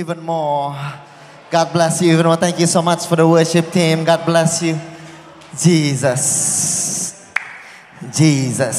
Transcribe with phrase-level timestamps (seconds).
[0.00, 0.72] Even more.
[1.52, 2.40] God bless you even more.
[2.40, 4.00] Thank you so much for the worship team.
[4.00, 4.80] God bless you.
[5.52, 6.24] Jesus.
[8.08, 8.78] Jesus.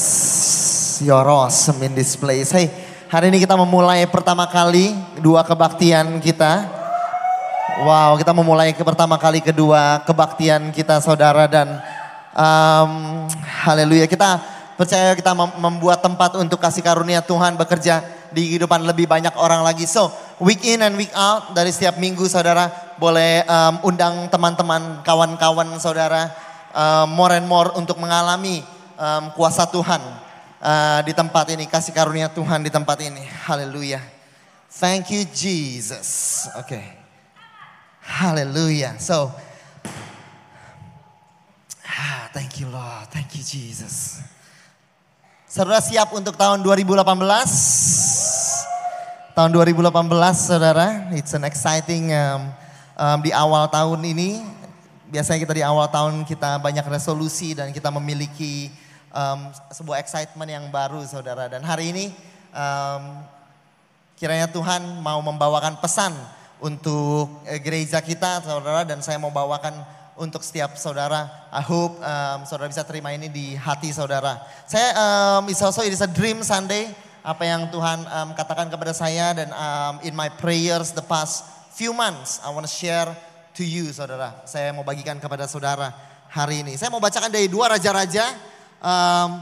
[1.05, 2.49] You're awesome in this place.
[2.49, 2.73] Hey,
[3.05, 6.65] hari ini kita memulai pertama kali dua kebaktian kita.
[7.85, 11.85] Wow, kita memulai ke pertama kali kedua kebaktian kita saudara dan
[12.33, 13.29] um,
[13.61, 14.09] haleluya.
[14.09, 14.41] Kita
[14.81, 18.01] percaya kita mem- membuat tempat untuk kasih karunia Tuhan bekerja
[18.33, 19.85] di kehidupan lebih banyak orang lagi.
[19.85, 20.09] So,
[20.41, 26.33] week in and week out dari setiap minggu saudara boleh um, undang teman-teman, kawan-kawan saudara
[26.73, 28.65] um, more and more untuk mengalami
[28.97, 30.01] um, kuasa Tuhan
[30.57, 33.21] uh, di tempat ini, kasih karunia Tuhan di tempat ini.
[33.45, 34.01] Haleluya.
[34.81, 36.49] Thank you Jesus.
[36.57, 36.81] Oke.
[38.01, 38.97] Haleluya.
[38.97, 39.29] So,
[41.85, 44.25] ah, thank you Lord, thank you Jesus.
[45.51, 47.03] Saudara siap untuk tahun 2018?
[49.35, 49.91] Tahun 2018
[50.31, 52.55] saudara, it's an exciting um,
[52.95, 54.47] um, di awal tahun ini.
[55.11, 58.71] Biasanya kita di awal tahun kita banyak resolusi dan kita memiliki
[59.11, 61.51] um, sebuah excitement yang baru saudara.
[61.51, 62.15] Dan hari ini
[62.55, 63.19] um,
[64.15, 66.15] kiranya Tuhan mau membawakan pesan
[66.63, 69.83] untuk eh, gereja kita saudara dan saya mau bawakan
[70.21, 71.49] untuk setiap saudara.
[71.49, 74.37] I hope um, saudara bisa terima ini di hati saudara.
[74.69, 76.93] Saya um, it's also it is a dream Sunday
[77.25, 81.89] apa yang Tuhan um, katakan kepada saya dan um, in my prayers the past few
[81.89, 83.09] months I want to share
[83.57, 84.45] to you saudara.
[84.45, 85.89] Saya mau bagikan kepada saudara
[86.29, 86.77] hari ini.
[86.77, 88.37] Saya mau bacakan dari dua raja-raja
[88.77, 89.41] um,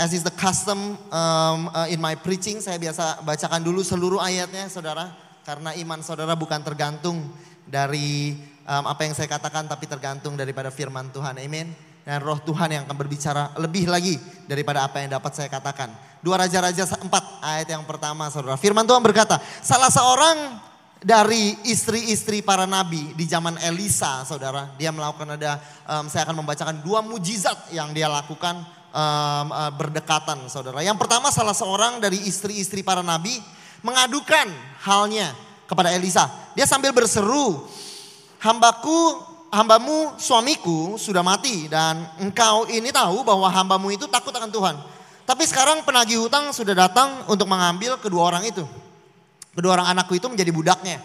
[0.00, 4.64] as is the custom um, uh, in my preaching, saya biasa bacakan dulu seluruh ayatnya,
[4.72, 5.12] saudara,
[5.44, 7.20] karena iman saudara bukan tergantung
[7.68, 8.32] dari
[8.70, 11.34] um, apa yang saya katakan, tapi tergantung daripada firman Tuhan.
[11.42, 11.74] Amin.
[12.06, 14.16] Dan roh Tuhan yang akan berbicara lebih lagi
[14.46, 15.90] daripada apa yang dapat saya katakan.
[16.22, 17.02] Dua Raja-Raja 4
[17.42, 18.56] ayat yang pertama saudara.
[18.56, 20.70] Firman Tuhan berkata, salah seorang
[21.00, 24.68] dari istri-istri para nabi di zaman Elisa, saudara.
[24.76, 28.60] Dia melakukan ada, um, saya akan membacakan dua mujizat yang dia lakukan
[28.92, 30.84] um, uh, berdekatan, saudara.
[30.84, 33.32] Yang pertama, salah seorang dari istri-istri para nabi
[33.80, 34.48] mengadukan
[34.84, 35.32] halnya
[35.64, 36.28] kepada Elisa.
[36.52, 37.64] Dia sambil berseru,
[38.40, 39.20] hambaku,
[39.52, 44.76] hambamu, suamiku sudah mati dan engkau ini tahu bahwa hambamu itu takut akan Tuhan.
[45.28, 48.66] Tapi sekarang penagih hutang sudah datang untuk mengambil kedua orang itu.
[49.54, 50.98] Kedua orang anakku itu menjadi budaknya.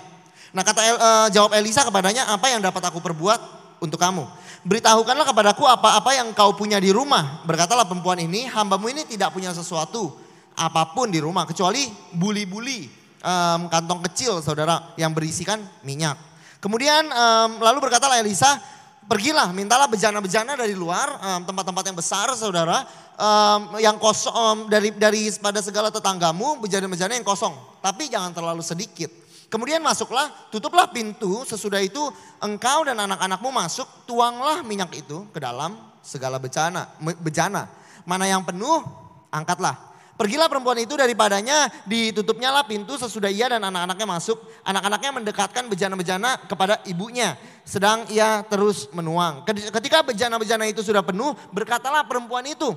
[0.56, 3.38] Nah kata El- eh, jawab Elisa kepadanya, apa yang dapat aku perbuat
[3.84, 4.26] untuk kamu?
[4.66, 7.46] Beritahukanlah kepadaku apa-apa yang kau punya di rumah.
[7.46, 10.10] Berkatalah perempuan ini, hambamu ini tidak punya sesuatu
[10.58, 11.46] apa pun di rumah.
[11.46, 12.90] Kecuali buli-buli
[13.22, 16.18] em, kantong kecil saudara yang berisikan minyak.
[16.66, 18.58] Kemudian em, lalu berkatalah Elisa,
[19.06, 22.82] pergilah mintalah bejana-bejana dari luar, em, tempat-tempat yang besar saudara.
[23.16, 27.54] em, yang kosong em, dari dari pada segala tetanggamu bejana-bejana yang kosong.
[27.86, 29.08] Tapi jangan terlalu sedikit.
[29.46, 32.02] Kemudian masuklah tutuplah pintu sesudah itu
[32.42, 36.90] engkau dan anak-anakmu masuk tuanglah minyak itu ke dalam segala bejana
[37.22, 37.70] bejana.
[38.10, 38.82] Mana yang penuh
[39.30, 44.40] angkatlah Pergilah perempuan itu daripadanya, ditutupnya lah pintu sesudah ia dan anak-anaknya masuk.
[44.64, 47.36] Anak-anaknya mendekatkan bejana-bejana kepada ibunya.
[47.68, 49.44] Sedang ia terus menuang.
[49.48, 52.72] Ketika bejana-bejana itu sudah penuh, berkatalah perempuan itu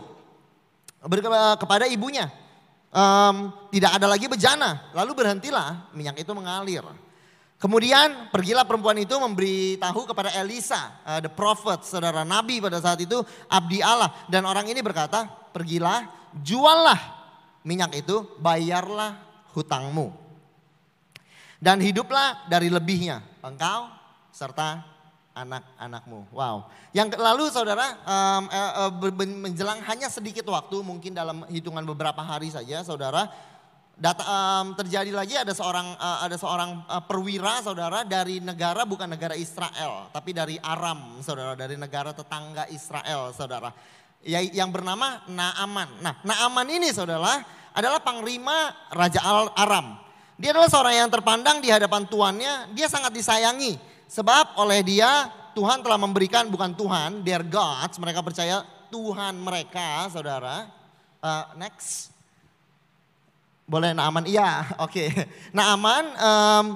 [1.62, 2.26] kepada ibunya.
[2.90, 4.90] "Em, tidak ada lagi bejana.
[4.90, 6.82] Lalu berhentilah minyak itu mengalir.
[7.58, 13.18] Kemudian pergilah perempuan itu memberitahu kepada Elisa, eh, the prophet, saudara nabi pada saat itu,
[13.50, 14.10] abdi Allah.
[14.30, 16.06] Dan orang ini berkata, pergilah,
[16.38, 17.17] juallah
[17.68, 19.20] minyak itu, bayarlah
[19.52, 20.08] hutangmu.
[21.60, 23.92] Dan hiduplah dari lebihnya, engkau
[24.32, 24.80] serta
[25.36, 26.32] anak-anakmu.
[26.32, 26.70] Wow.
[26.96, 32.48] Yang lalu saudara, eh, ber- ber- menjelang hanya sedikit waktu, mungkin dalam hitungan beberapa hari
[32.48, 33.28] saja saudara,
[33.98, 39.10] data, em, terjadi lagi ada seorang eh, ada seorang eh, perwira saudara dari negara bukan
[39.10, 43.74] negara Israel, tapi dari Aram saudara, dari negara tetangga Israel saudara.
[44.22, 46.02] Ya, yang bernama Naaman.
[46.02, 49.98] Nah, Naaman ini saudara adalah panglima Raja Al Aram.
[50.38, 53.74] Dia adalah seorang yang terpandang di hadapan tuannya, dia sangat disayangi.
[54.06, 55.28] Sebab oleh dia
[55.58, 60.70] Tuhan telah memberikan bukan Tuhan, their gods, mereka percaya Tuhan mereka, saudara.
[61.18, 62.14] Uh, next.
[63.66, 64.24] Boleh Naaman?
[64.24, 65.10] Iya, oke.
[65.50, 66.66] Naaman, um,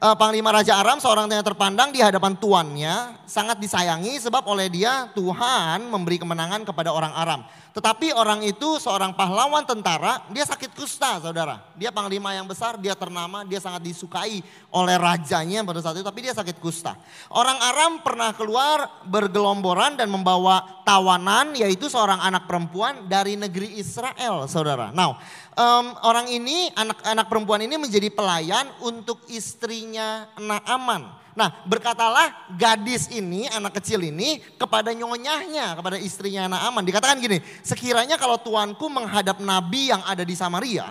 [0.00, 3.20] uh, Panglima Raja Aram seorang yang terpandang di hadapan tuannya.
[3.28, 7.40] Sangat disayangi sebab oleh dia Tuhan memberi kemenangan kepada orang Aram.
[7.70, 11.62] Tetapi orang itu seorang pahlawan tentara, dia sakit kusta saudara.
[11.78, 14.42] Dia panglima yang besar, dia ternama, dia sangat disukai
[14.74, 16.02] oleh rajanya pada saat itu.
[16.02, 16.98] Tapi dia sakit kusta.
[17.30, 24.50] Orang Aram pernah keluar bergelomboran dan membawa tawanan yaitu seorang anak perempuan dari negeri Israel
[24.50, 24.90] saudara.
[24.90, 25.22] Now
[25.60, 31.20] um, orang ini, anak-anak perempuan ini menjadi pelayan untuk istrinya Naaman.
[31.36, 36.82] Nah berkatalah gadis ini, anak kecil ini kepada nyonyahnya, kepada istrinya Naaman.
[36.82, 40.90] Dikatakan gini, sekiranya kalau tuanku menghadap nabi yang ada di Samaria,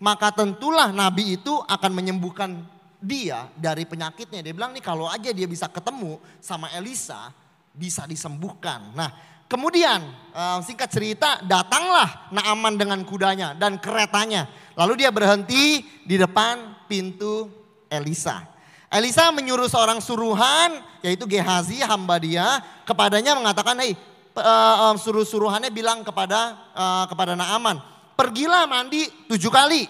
[0.00, 2.64] maka tentulah nabi itu akan menyembuhkan
[2.98, 4.42] dia dari penyakitnya.
[4.42, 7.30] Dia bilang nih kalau aja dia bisa ketemu sama Elisa,
[7.70, 8.94] bisa disembuhkan.
[8.98, 10.00] Nah kemudian
[10.32, 14.48] eh, singkat cerita datanglah Naaman dengan kudanya dan keretanya.
[14.72, 17.52] Lalu dia berhenti di depan pintu
[17.92, 18.48] Elisa.
[18.88, 23.92] Elisa menyuruh seorang suruhan yaitu Gehazi hamba dia kepadanya mengatakan, "Hei,
[24.36, 27.80] uh, suruh-suruhannya bilang kepada uh, kepada Naaman,
[28.16, 29.88] pergilah mandi tujuh kali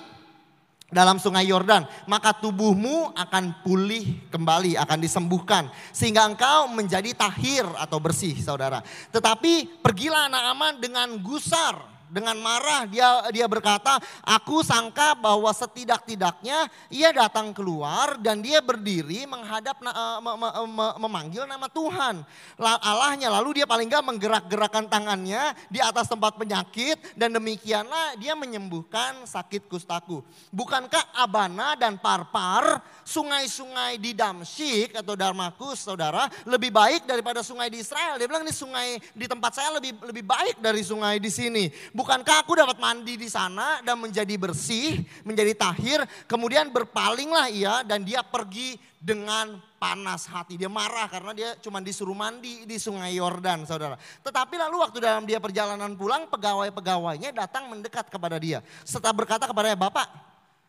[0.93, 5.73] dalam sungai Yordan, maka tubuhmu akan pulih kembali, akan disembuhkan.
[5.91, 8.85] Sehingga engkau menjadi tahir atau bersih saudara.
[9.11, 17.09] Tetapi pergilah Naaman dengan gusar dengan marah dia dia berkata, "Aku sangka bahwa setidak-tidaknya ia
[17.17, 20.33] datang keluar dan dia berdiri menghadap me, me,
[20.69, 22.21] me, memanggil nama Tuhan.
[22.61, 29.25] Allahnya lalu dia paling enggak menggerak-gerakkan tangannya di atas tempat penyakit dan demikianlah dia menyembuhkan
[29.25, 30.21] sakit kustaku.
[30.53, 37.81] Bukankah Abana dan Parpar, sungai-sungai di Damsyik atau Darmakus, Saudara, lebih baik daripada sungai di
[37.81, 38.21] Israel?
[38.21, 41.65] Dia bilang ini sungai di tempat saya lebih lebih baik dari sungai di sini.
[42.03, 46.03] Bukankah aku dapat mandi di sana dan menjadi bersih, menjadi tahir.
[46.27, 50.59] Kemudian berpalinglah ia dan dia pergi dengan panas hati.
[50.59, 53.95] Dia marah karena dia cuma disuruh mandi di sungai Yordan saudara.
[54.19, 58.67] Tetapi lalu waktu dalam dia perjalanan pulang pegawai-pegawainya datang mendekat kepada dia.
[58.83, 60.11] Setelah berkata kepadanya, Bapak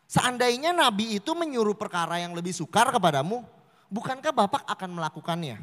[0.06, 3.42] seandainya Nabi itu menyuruh perkara yang lebih sukar kepadamu,
[3.90, 5.58] bukankah Bapak akan melakukannya?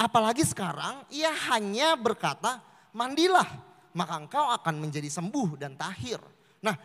[0.00, 2.64] Apalagi sekarang ia hanya berkata,
[2.96, 6.20] mandilah maka engkau akan menjadi sembuh dan tahir.
[6.60, 6.76] Nah,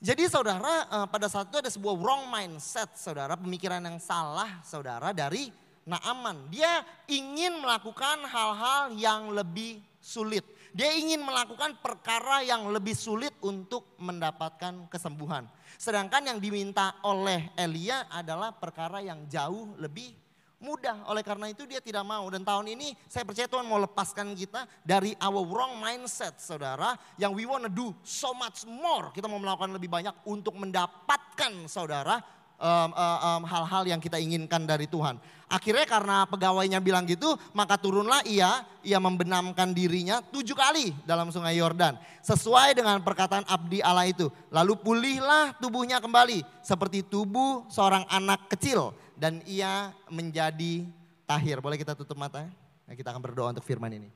[0.00, 5.12] jadi saudara eh, pada saat itu ada sebuah wrong mindset saudara, pemikiran yang salah saudara
[5.12, 5.52] dari
[5.88, 6.48] Naaman.
[6.52, 10.44] Dia ingin melakukan hal-hal yang lebih sulit.
[10.76, 15.48] Dia ingin melakukan perkara yang lebih sulit untuk mendapatkan kesembuhan.
[15.80, 20.12] Sedangkan yang diminta oleh Elia adalah perkara yang jauh lebih
[20.58, 21.06] mudah.
[21.10, 22.26] Oleh karena itu dia tidak mau.
[22.30, 26.98] Dan tahun ini saya percaya Tuhan mau lepaskan kita dari our wrong mindset saudara.
[27.18, 29.10] Yang we wanna do so much more.
[29.14, 32.20] Kita mau melakukan lebih banyak untuk mendapatkan saudara
[32.58, 32.90] hal-hal
[33.38, 35.16] um, um, hal yang kita inginkan dari Tuhan.
[35.48, 41.56] Akhirnya karena pegawainya bilang gitu, maka turunlah ia, ia membenamkan dirinya tujuh kali dalam sungai
[41.56, 41.96] Yordan.
[42.20, 44.28] Sesuai dengan perkataan abdi Allah itu.
[44.52, 50.86] Lalu pulihlah tubuhnya kembali seperti tubuh seorang anak kecil dan ia menjadi
[51.26, 51.58] tahir.
[51.58, 52.46] Boleh kita tutup mata?
[52.86, 54.08] Nah, kita akan berdoa untuk firman ini.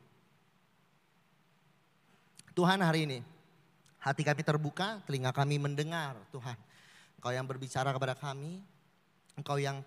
[2.55, 3.19] Tuhan hari ini,
[3.99, 6.55] hati kami terbuka, telinga kami mendengar Tuhan.
[7.19, 8.63] Engkau yang berbicara kepada kami,
[9.35, 9.83] Engkau yang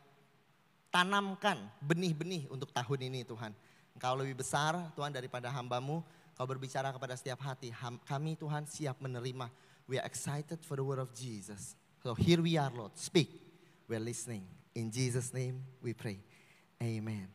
[0.91, 3.55] tanamkan benih-benih untuk tahun ini Tuhan.
[3.95, 6.03] Engkau lebih besar Tuhan daripada hambamu,
[6.35, 7.71] Engkau berbicara kepada setiap hati.
[8.03, 9.47] Kami Tuhan siap menerima.
[9.85, 11.77] We are excited for the word of Jesus.
[12.01, 13.29] So here we are Lord, speak.
[13.85, 14.64] We're listening.
[14.75, 16.19] In Jesus name we pray.
[16.83, 17.31] Amen.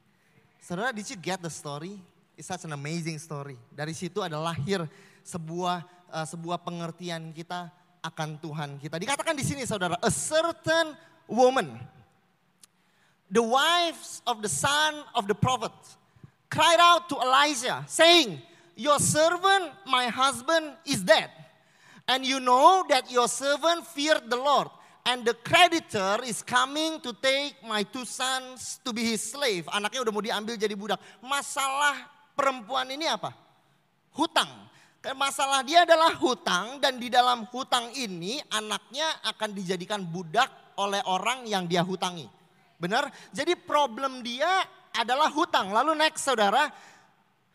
[0.61, 1.97] Saudara, did you get the story?
[2.37, 3.57] It's such an amazing story.
[3.73, 4.85] Dari situ ada lahir
[5.25, 5.81] sebuah
[6.13, 7.73] uh, sebuah pengertian kita
[8.05, 9.01] akan Tuhan kita.
[9.01, 10.93] Dikatakan di sini saudara, a certain
[11.25, 11.81] woman,
[13.33, 15.73] the wives of the son of the prophet,
[16.53, 18.37] cried out to Elijah, saying,
[18.77, 21.33] Your servant, my husband, is dead.
[22.05, 24.69] And you know that your servant feared the Lord
[25.07, 29.69] and the creditor is coming to take my two sons to be his slave.
[29.73, 31.01] Anaknya udah mau diambil jadi budak.
[31.25, 33.33] Masalah perempuan ini apa?
[34.13, 34.49] Hutang.
[35.17, 41.49] Masalah dia adalah hutang dan di dalam hutang ini anaknya akan dijadikan budak oleh orang
[41.49, 42.29] yang dia hutangi.
[42.77, 43.09] Benar?
[43.33, 45.73] Jadi problem dia adalah hutang.
[45.73, 46.69] Lalu next saudara,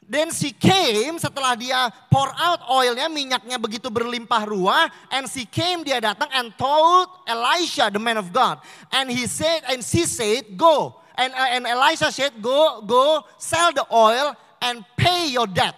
[0.06, 4.86] Then she came setelah dia pour out oilnya, minyaknya begitu berlimpah ruah.
[5.10, 8.62] And she came, dia datang and told Elisha, the man of God.
[8.94, 11.02] And he said, and she said, go.
[11.18, 15.74] And, uh, and Elisha said, go, go, sell the oil and pay your debt.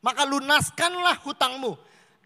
[0.00, 1.76] Maka lunaskanlah hutangmu.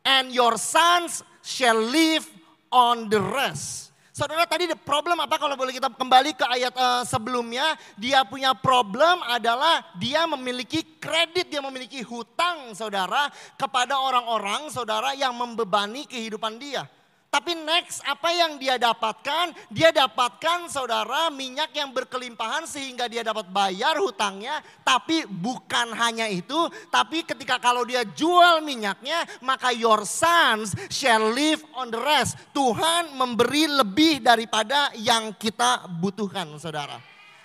[0.07, 2.31] And your sons shall live
[2.71, 3.88] on the rest.
[4.19, 7.79] Saudara tadi the problem apa kalau boleh kita kembali ke ayat uh, sebelumnya.
[7.95, 15.39] Dia punya problem adalah dia memiliki kredit, dia memiliki hutang saudara kepada orang-orang saudara yang
[15.39, 16.91] membebani kehidupan dia.
[17.29, 19.53] Tapi next apa yang dia dapatkan?
[19.69, 24.65] Dia dapatkan saudara minyak yang berkelimpahan sehingga dia dapat bayar hutangnya.
[24.81, 26.57] Tapi bukan hanya itu.
[26.89, 32.41] Tapi ketika kalau dia jual minyaknya maka your sons shall live on the rest.
[32.57, 36.97] Tuhan memberi lebih daripada yang kita butuhkan saudara.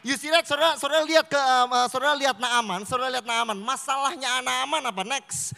[0.03, 3.55] You see that, saudara, saudara lihat ke, uh, saudara lihat Naaman, saudara lihat Naaman.
[3.55, 4.99] Masalahnya Naaman apa?
[5.07, 5.55] Next,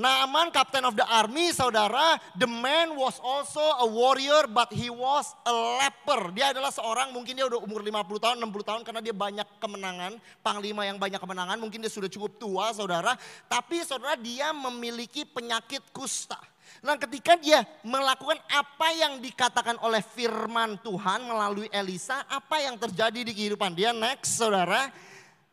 [0.00, 5.28] Naaman, captain of the army, saudara, the man was also a warrior but he was
[5.44, 6.32] a leper.
[6.32, 10.16] Dia adalah seorang, mungkin dia udah umur 50 tahun, 60 tahun karena dia banyak kemenangan,
[10.40, 13.12] panglima yang banyak kemenangan, mungkin dia sudah cukup tua saudara.
[13.44, 16.40] Tapi saudara dia memiliki penyakit kusta.
[16.80, 23.20] Nah ketika dia melakukan apa yang dikatakan oleh firman Tuhan melalui Elisa, apa yang terjadi
[23.20, 23.92] di kehidupan dia?
[23.92, 24.88] Next saudara,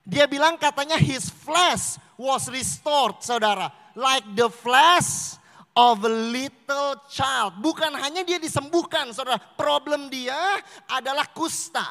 [0.08, 3.68] dia bilang katanya his flesh was restored saudara.
[3.92, 5.36] Like the flesh
[5.76, 6.14] of a
[6.68, 7.56] little child.
[7.64, 9.40] Bukan hanya dia disembuhkan, saudara.
[9.40, 10.36] Problem dia
[10.92, 11.88] adalah kusta.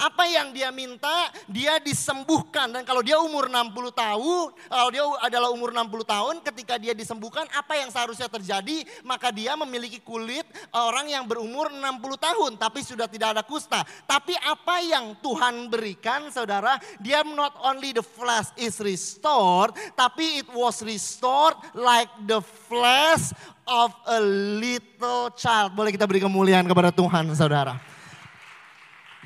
[0.00, 2.72] Apa yang dia minta, dia disembuhkan.
[2.72, 7.44] Dan kalau dia umur 60 tahun, kalau dia adalah umur 60 tahun, ketika dia disembuhkan,
[7.52, 8.88] apa yang seharusnya terjadi?
[9.04, 11.84] Maka dia memiliki kulit orang yang berumur 60
[12.16, 13.84] tahun, tapi sudah tidak ada kusta.
[14.08, 20.48] Tapi apa yang Tuhan berikan, saudara, dia not only the flesh is restored, tapi it
[20.56, 24.20] was restored like the flesh of a
[24.60, 25.72] little child.
[25.72, 27.80] Boleh kita beri kemuliaan kepada Tuhan saudara.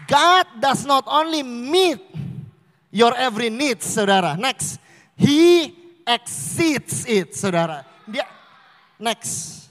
[0.08, 2.00] God does not only meet
[2.88, 4.38] your every need saudara.
[4.38, 4.80] Next.
[5.18, 5.74] He
[6.06, 7.84] exceeds it saudara.
[8.06, 8.24] Dia
[8.96, 9.66] next.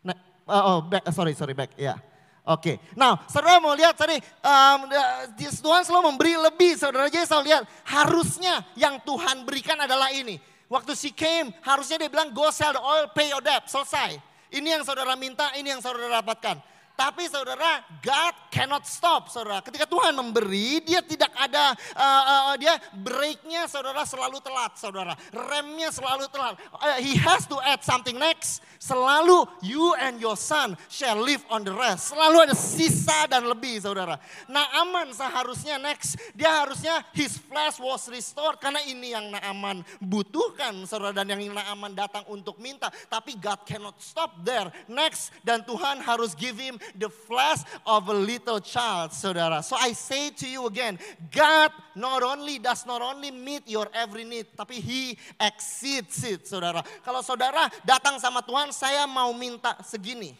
[0.00, 0.16] Ne-
[0.48, 1.94] oh, oh back, sorry sorry back ya.
[1.94, 1.98] Yeah.
[2.46, 2.76] Oke, okay.
[2.94, 4.86] nah saudara mau lihat tadi um,
[5.34, 7.10] Tuhan selalu memberi lebih saudara.
[7.10, 10.38] Jadi saya lihat harusnya yang Tuhan berikan adalah ini.
[10.66, 14.18] Waktu she came, harusnya dia bilang go sell the oil, pay your debt, selesai.
[14.50, 16.58] Ini yang saudara minta, ini yang saudara dapatkan.
[16.96, 19.60] Tapi saudara, God cannot stop saudara.
[19.60, 25.12] Ketika Tuhan memberi, dia tidak ada, uh, uh, dia breaknya saudara selalu telat saudara.
[25.28, 26.56] Remnya selalu telat.
[26.72, 28.64] Uh, he has to add something next.
[28.80, 32.16] Selalu you and your son shall live on the rest.
[32.16, 34.16] Selalu ada sisa dan lebih saudara.
[34.48, 36.16] Nah aman seharusnya next.
[36.32, 38.56] Dia harusnya his flesh was restored.
[38.56, 41.12] Karena ini yang Naaman butuhkan saudara.
[41.12, 42.88] Dan yang Naaman datang untuk minta.
[42.88, 44.72] Tapi God cannot stop there.
[44.88, 49.64] Next dan Tuhan harus give him the flesh of a little child, saudara.
[49.64, 51.00] So I say to you again,
[51.34, 56.84] God not only does not only meet your every need, tapi He exceeds it, saudara.
[57.02, 60.38] Kalau saudara datang sama Tuhan, saya mau minta segini,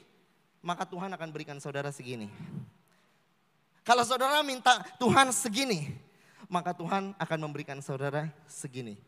[0.63, 2.31] maka Tuhan akan berikan saudara segini.
[3.87, 5.95] Kalau saudara minta Tuhan segini,
[6.51, 8.99] maka Tuhan akan memberikan saudara segini.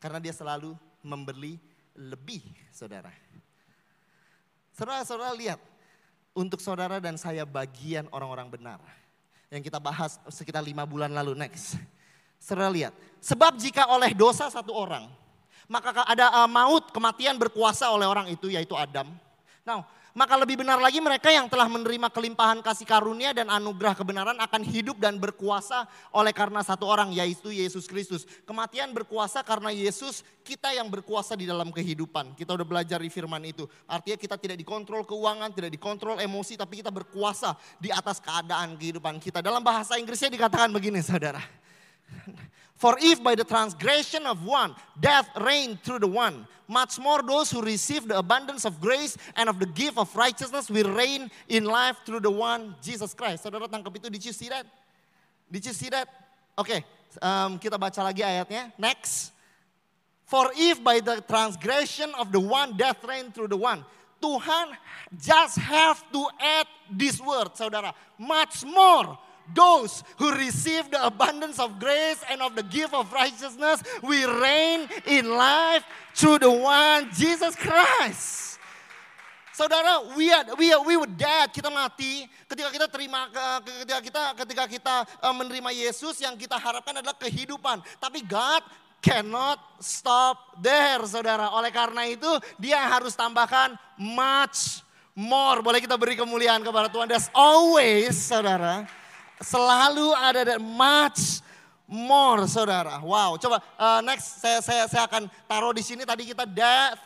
[0.00, 1.58] Karena dia selalu memberi
[1.98, 2.40] lebih,
[2.70, 3.10] saudara.
[4.78, 5.58] Saudara-saudara lihat,
[6.38, 8.78] untuk saudara dan saya bagian orang-orang benar.
[9.50, 11.74] Yang kita bahas sekitar lima bulan lalu next.
[12.38, 15.10] Saudara lihat, sebab jika oleh dosa satu orang,
[15.66, 19.10] maka ada uh, maut, kematian berkuasa oleh orang itu yaitu Adam.
[19.66, 19.82] Nah,
[20.18, 24.66] maka lebih benar lagi mereka yang telah menerima kelimpahan kasih karunia dan anugerah kebenaran akan
[24.66, 28.26] hidup dan berkuasa oleh karena satu orang yaitu Yesus Kristus.
[28.42, 32.34] Kematian berkuasa karena Yesus kita yang berkuasa di dalam kehidupan.
[32.34, 33.62] Kita udah belajar di firman itu.
[33.86, 39.22] Artinya kita tidak dikontrol keuangan, tidak dikontrol emosi tapi kita berkuasa di atas keadaan kehidupan
[39.22, 39.38] kita.
[39.38, 41.67] Dalam bahasa Inggrisnya dikatakan begini saudara.
[42.78, 47.50] For if by the transgression of one death reigned through the one, much more those
[47.50, 51.64] who receive the abundance of grace and of the gift of righteousness will reign in
[51.64, 53.42] life through the one Jesus Christ.
[53.42, 54.62] Saudara tangkap itu, did you see that?
[55.50, 56.06] Did you see that?
[56.54, 56.80] Oke, okay,
[57.18, 58.70] um, kita baca lagi ayatnya.
[58.78, 59.34] Next.
[60.28, 63.82] For if by the transgression of the one death reigned through the one,
[64.22, 64.76] Tuhan
[65.18, 67.90] just have to add this word, saudara.
[68.18, 69.18] Much more
[69.54, 74.88] those who receive the abundance of grace and of the gift of righteousness, we reign
[75.06, 78.48] in life through the one Jesus Christ.
[79.58, 83.26] Saudara, we are, we are, we were dead, kita mati ketika kita terima
[83.66, 87.82] ketika kita ketika kita uh, menerima Yesus yang kita harapkan adalah kehidupan.
[87.98, 88.62] Tapi God
[89.02, 91.50] cannot stop there, Saudara.
[91.58, 94.86] Oleh karena itu, dia harus tambahkan much
[95.18, 95.58] more.
[95.58, 97.10] Boleh kita beri kemuliaan kepada Tuhan.
[97.10, 98.86] There's always, Saudara,
[99.38, 101.40] Selalu ada dan much
[101.86, 102.98] more saudara.
[103.00, 106.98] Wow, coba uh, next saya saya saya akan taruh di sini tadi kita death,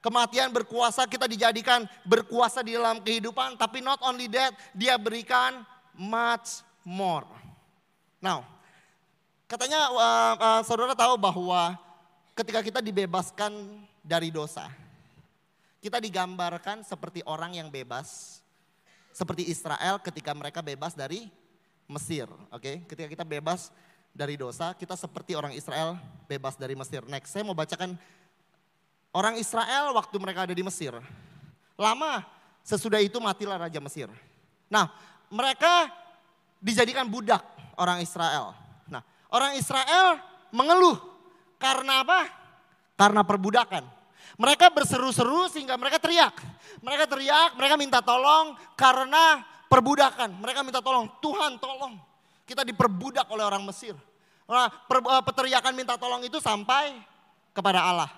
[0.00, 3.60] Kematian berkuasa kita dijadikan berkuasa di dalam kehidupan.
[3.60, 5.60] Tapi not only that, dia berikan
[5.92, 7.28] much more.
[8.16, 8.48] Now,
[9.44, 11.76] katanya uh, uh, saudara tahu bahwa
[12.32, 13.52] ketika kita dibebaskan
[14.00, 14.72] dari dosa.
[15.80, 18.40] Kita digambarkan seperti orang yang bebas.
[19.12, 21.28] Seperti Israel ketika mereka bebas dari
[21.90, 22.30] Mesir.
[22.54, 22.74] Oke, okay?
[22.86, 23.74] ketika kita bebas
[24.14, 25.98] dari dosa, kita seperti orang Israel
[26.30, 27.02] bebas dari Mesir.
[27.10, 27.98] Next, saya mau bacakan
[29.10, 30.94] Orang Israel waktu mereka ada di Mesir.
[31.74, 32.22] Lama
[32.62, 34.06] sesudah itu matilah Raja Mesir.
[34.70, 34.86] Nah
[35.26, 35.90] mereka
[36.62, 37.42] dijadikan budak
[37.74, 38.54] orang Israel.
[38.86, 39.02] Nah
[39.34, 40.22] orang Israel
[40.54, 40.94] mengeluh
[41.58, 42.30] karena apa?
[42.94, 43.82] Karena perbudakan.
[44.38, 46.38] Mereka berseru-seru sehingga mereka teriak.
[46.78, 50.42] Mereka teriak, mereka minta tolong karena perbudakan.
[50.42, 51.94] Mereka minta tolong, Tuhan tolong.
[52.42, 53.94] Kita diperbudak oleh orang Mesir.
[54.50, 56.98] Nah, eh, peteriakan minta tolong itu sampai
[57.54, 58.10] kepada Allah.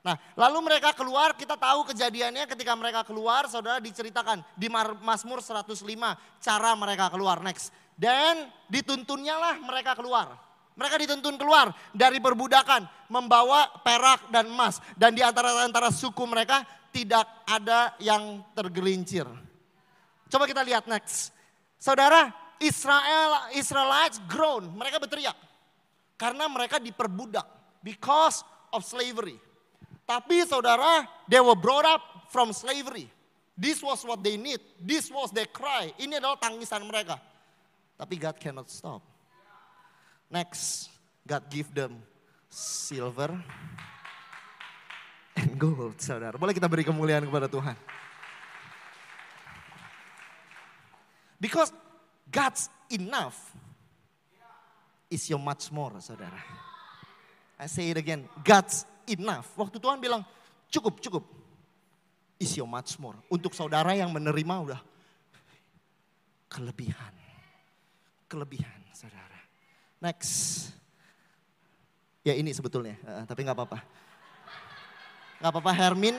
[0.00, 4.66] Nah, lalu mereka keluar, kita tahu kejadiannya ketika mereka keluar, saudara diceritakan di
[5.04, 7.38] Mazmur 105 cara mereka keluar.
[7.38, 7.70] Next.
[7.94, 10.34] Dan dituntunnya lah mereka keluar.
[10.72, 14.80] Mereka dituntun keluar dari perbudakan, membawa perak dan emas.
[14.96, 19.28] Dan di antara antara suku mereka tidak ada yang tergelincir.
[20.30, 21.34] Coba kita lihat next.
[21.76, 22.30] Saudara,
[22.62, 25.34] Israel Israelites groan, mereka berteriak.
[26.14, 27.44] Karena mereka diperbudak
[27.82, 29.40] because of slavery.
[30.06, 33.10] Tapi saudara, they were brought up from slavery.
[33.58, 34.62] This was what they need.
[34.80, 35.92] This was their cry.
[36.00, 37.20] Ini adalah tangisan mereka.
[38.00, 39.04] Tapi God cannot stop.
[40.30, 40.88] Next,
[41.26, 42.00] God give them
[42.48, 43.34] silver
[45.36, 46.38] and gold, saudara.
[46.40, 47.76] Boleh kita beri kemuliaan kepada Tuhan.
[51.40, 51.72] Because
[52.28, 53.56] God's enough
[55.08, 56.38] is your much more, saudara.
[57.58, 58.28] I say it again.
[58.44, 59.48] God's enough.
[59.56, 60.22] Waktu Tuhan bilang
[60.68, 61.24] cukup, cukup.
[62.40, 63.16] Is your much more.
[63.28, 64.80] Untuk saudara yang menerima udah
[66.48, 67.12] kelebihan.
[68.28, 69.40] Kelebihan saudara.
[70.00, 70.68] Next.
[72.20, 73.80] Ya ini sebetulnya, uh, tapi nggak apa-apa.
[75.40, 76.16] Nggak apa-apa Hermin.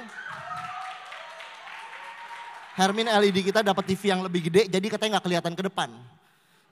[2.82, 5.90] Hermin LED kita dapat TV yang lebih gede, jadi katanya nggak kelihatan ke depan.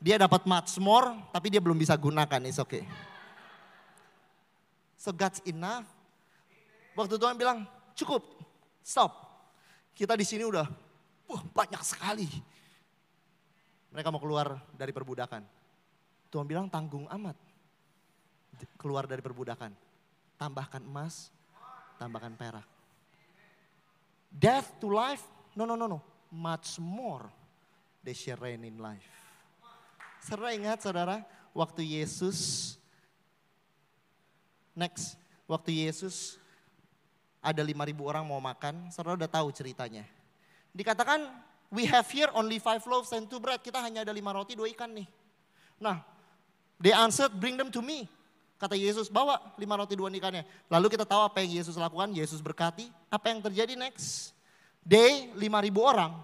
[0.02, 2.82] Dia dapat much more, tapi dia belum bisa gunakan, it's okay.
[4.98, 5.86] So God's enough,
[7.00, 7.64] Waktu Tuhan bilang,
[7.96, 8.28] cukup,
[8.84, 9.16] stop.
[9.96, 10.68] Kita di sini udah
[11.32, 12.28] wah, banyak sekali.
[13.96, 15.48] Mereka mau keluar dari perbudakan.
[16.28, 17.40] Tuhan bilang tanggung amat.
[18.76, 19.72] Keluar dari perbudakan.
[20.36, 21.32] Tambahkan emas,
[21.96, 22.68] tambahkan perak.
[24.28, 25.24] Death to life,
[25.60, 26.00] no no no no.
[26.32, 27.28] Much more
[28.00, 29.04] they shall reign in life.
[30.24, 32.80] Saudara ingat saudara, waktu Yesus,
[34.72, 36.40] next, waktu Yesus
[37.44, 40.04] ada 5.000 orang mau makan, saudara udah tahu ceritanya.
[40.76, 41.28] Dikatakan,
[41.72, 43.60] we have here only five loaves and two bread.
[43.60, 45.08] Kita hanya ada lima roti, dua ikan nih.
[45.80, 46.04] Nah,
[46.80, 48.08] they answered, bring them to me.
[48.60, 50.44] Kata Yesus, bawa lima roti dua ikannya.
[50.68, 52.92] Lalu kita tahu apa yang Yesus lakukan, Yesus berkati.
[53.08, 54.36] Apa yang terjadi next?
[54.86, 56.16] They, lima ribu orang,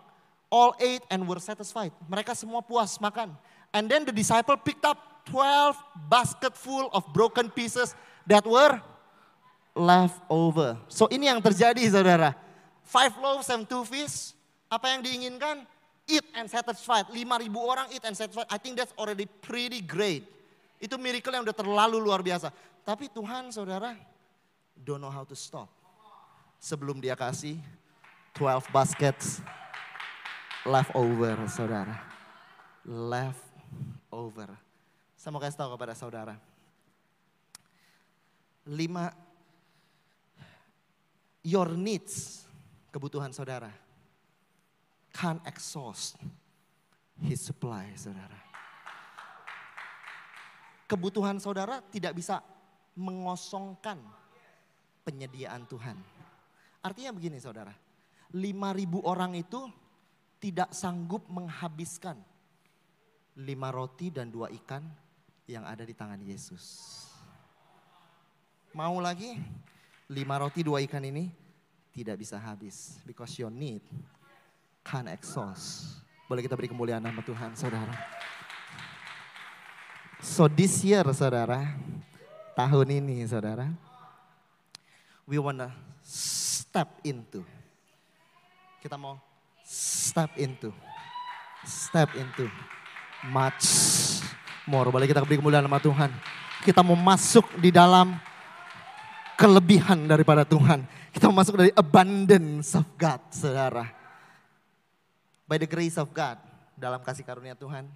[0.49, 1.91] all ate and were satisfied.
[2.07, 3.35] Mereka semua puas makan.
[3.75, 5.75] And then the disciple picked up 12
[6.07, 7.91] basket full of broken pieces
[8.23, 8.79] that were
[9.75, 10.79] leftover.
[10.87, 12.33] So ini yang terjadi saudara.
[12.85, 14.31] Five loaves and two fish.
[14.71, 15.67] Apa yang diinginkan?
[16.05, 17.09] Eat and satisfied.
[17.11, 18.47] Lima ribu orang eat and satisfied.
[18.47, 20.23] I think that's already pretty great.
[20.79, 22.53] Itu miracle yang udah terlalu luar biasa.
[22.85, 23.97] Tapi Tuhan saudara
[24.77, 25.67] don't know how to stop.
[26.61, 27.57] Sebelum dia kasih
[28.35, 29.39] 12 baskets
[30.67, 31.95] leftover saudara.
[32.83, 34.51] Leftover.
[35.15, 36.35] Saya mau kasih tahu kepada saudara.
[38.67, 39.15] Lima
[41.45, 42.43] your needs,
[42.91, 43.71] kebutuhan saudara,
[45.13, 46.19] can't exhaust
[47.23, 48.35] his supply, saudara.
[50.91, 52.43] Kebutuhan saudara tidak bisa
[52.99, 54.01] mengosongkan
[55.07, 55.97] penyediaan Tuhan.
[56.81, 57.84] Artinya begini saudara,
[58.33, 59.69] 5000 orang itu
[60.41, 62.21] tidak sanggup menghabiskan
[63.35, 64.85] lima roti dan dua ikan
[65.45, 66.63] yang ada di tangan Yesus.
[68.71, 69.39] Mau lagi?
[70.05, 71.33] lima roti dua ikan ini
[71.89, 73.01] tidak bisa habis.
[73.07, 73.81] Because your need
[74.85, 75.97] can't exhaust.
[76.29, 77.93] Boleh kita beri kemuliaan nama Tuhan saudara.
[80.21, 81.73] So this year saudara,
[82.57, 83.69] tahun ini saudara,
[85.25, 85.73] we wanna
[86.05, 87.45] step into.
[88.85, 89.17] Kita mau
[89.65, 90.69] step into.
[91.65, 92.45] Step into
[93.33, 93.65] much
[94.69, 94.93] more.
[94.93, 96.13] Boleh kita beri kemuliaan nama Tuhan.
[96.61, 98.13] Kita mau masuk di dalam
[99.41, 100.85] kelebihan daripada Tuhan.
[101.09, 103.89] Kita masuk dari abundance of God, saudara.
[105.49, 106.37] By the grace of God,
[106.77, 107.89] dalam kasih karunia Tuhan,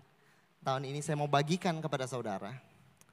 [0.66, 2.58] tahun ini saya mau bagikan kepada saudara.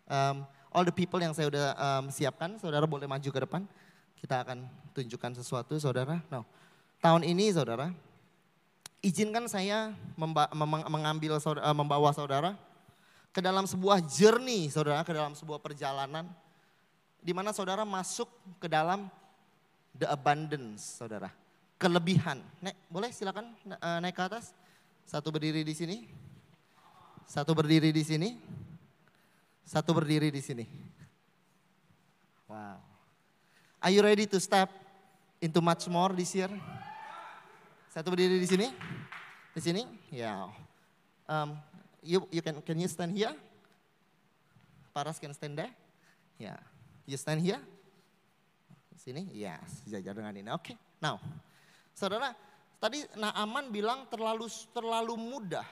[0.08, 3.68] Um, all the people yang saya udah um, siapkan, saudara boleh maju ke depan.
[4.16, 4.64] Kita akan
[4.96, 6.24] tunjukkan sesuatu, saudara.
[6.32, 6.48] No.
[7.06, 7.94] Tahun ini, saudara,
[8.98, 9.94] izinkan saya
[10.90, 12.58] mengambil saudara, uh, membawa saudara
[13.30, 16.26] ke dalam sebuah journey, saudara, ke dalam sebuah perjalanan
[17.22, 18.26] di mana saudara masuk
[18.58, 19.06] ke dalam
[19.94, 21.30] the abundance, saudara.
[21.78, 22.42] Kelebihan.
[22.58, 24.50] Nek, boleh silakan uh, naik ke atas.
[25.06, 26.10] Satu berdiri di sini.
[27.22, 28.34] Satu berdiri di sini.
[29.62, 30.66] Satu berdiri di sini.
[32.50, 32.82] Wow.
[33.78, 34.74] Are you ready to step
[35.38, 36.50] into much more this year?
[37.96, 38.68] Satu berdiri di sini.
[39.56, 39.88] Di sini?
[40.12, 40.52] Ya.
[41.24, 41.56] Um,
[42.04, 43.32] you you can can you stand here?
[44.92, 45.72] Paras can stand there?
[46.36, 46.52] Ya.
[46.52, 46.58] Yeah.
[47.08, 47.56] You stand here?
[49.00, 49.24] Sini?
[49.32, 50.52] Yes, sejajar dengan ini.
[50.52, 50.60] Oke.
[50.60, 50.76] Okay.
[51.00, 51.16] Now,
[51.96, 52.36] saudara,
[52.76, 54.44] tadi Naaman bilang terlalu
[54.76, 55.64] terlalu mudah.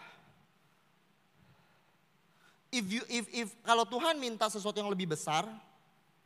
[2.72, 5.44] If you if if kalau Tuhan minta sesuatu yang lebih besar,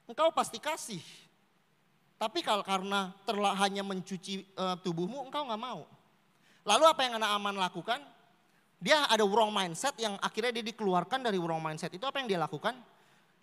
[0.06, 1.02] engkau pasti kasih.
[2.18, 5.86] Tapi kalau karena terlah hanya mencuci uh, tubuhmu, engkau nggak mau.
[6.66, 8.02] Lalu apa yang Naaman lakukan?
[8.78, 11.94] Dia ada wrong mindset yang akhirnya dia dikeluarkan dari wrong mindset.
[11.94, 12.74] Itu apa yang dia lakukan?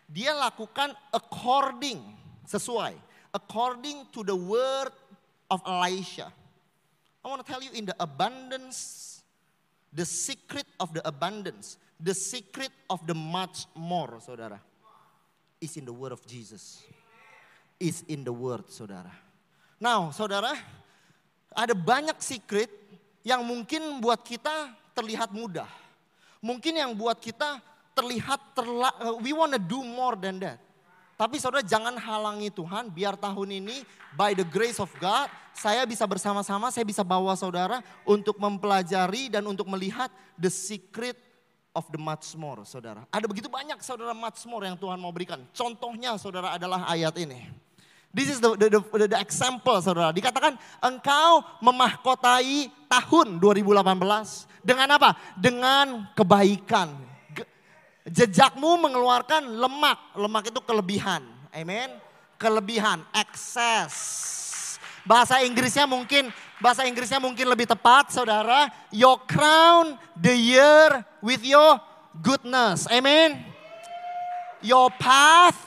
[0.10, 2.02] dia lakukan according,
[2.46, 2.94] sesuai,
[3.34, 4.94] according to the word
[5.50, 6.30] of Elisha.
[7.24, 9.22] I want to tell you in the abundance,
[9.94, 14.62] the secret of the abundance, the secret of the much more, saudara,
[15.60, 16.84] is in the word of Jesus.
[17.76, 19.12] Is in the word, saudara.
[19.76, 20.56] Now, saudara,
[21.52, 22.72] ada banyak secret
[23.26, 25.68] yang mungkin buat kita terlihat mudah.
[26.40, 27.60] Mungkin yang buat kita
[27.92, 30.60] terlihat terla, uh, we want to do more than that.
[31.16, 33.88] Tapi saudara jangan halangi Tuhan biar tahun ini
[34.20, 39.48] by the grace of God saya bisa bersama-sama, saya bisa bawa saudara untuk mempelajari dan
[39.48, 41.16] untuk melihat the secret
[41.72, 43.08] of the much more saudara.
[43.08, 45.40] Ada begitu banyak saudara much more yang Tuhan mau berikan.
[45.56, 47.48] Contohnya saudara adalah ayat ini.
[48.15, 50.15] This is the, the, the, the example saudara.
[50.15, 55.19] Dikatakan engkau memahkotai tahun 2018 dengan apa?
[55.36, 56.95] Dengan kebaikan
[58.06, 60.13] Jejakmu mengeluarkan lemak.
[60.13, 61.25] Lemak itu kelebihan.
[61.49, 61.89] Amen.
[62.38, 63.93] Kelebihan, excess.
[65.01, 66.30] Bahasa Inggrisnya mungkin
[66.62, 68.69] bahasa Inggrisnya mungkin lebih tepat, Saudara.
[68.93, 71.82] Your crown the year with your
[72.21, 72.86] goodness.
[72.93, 73.41] Amen.
[74.62, 75.58] Your path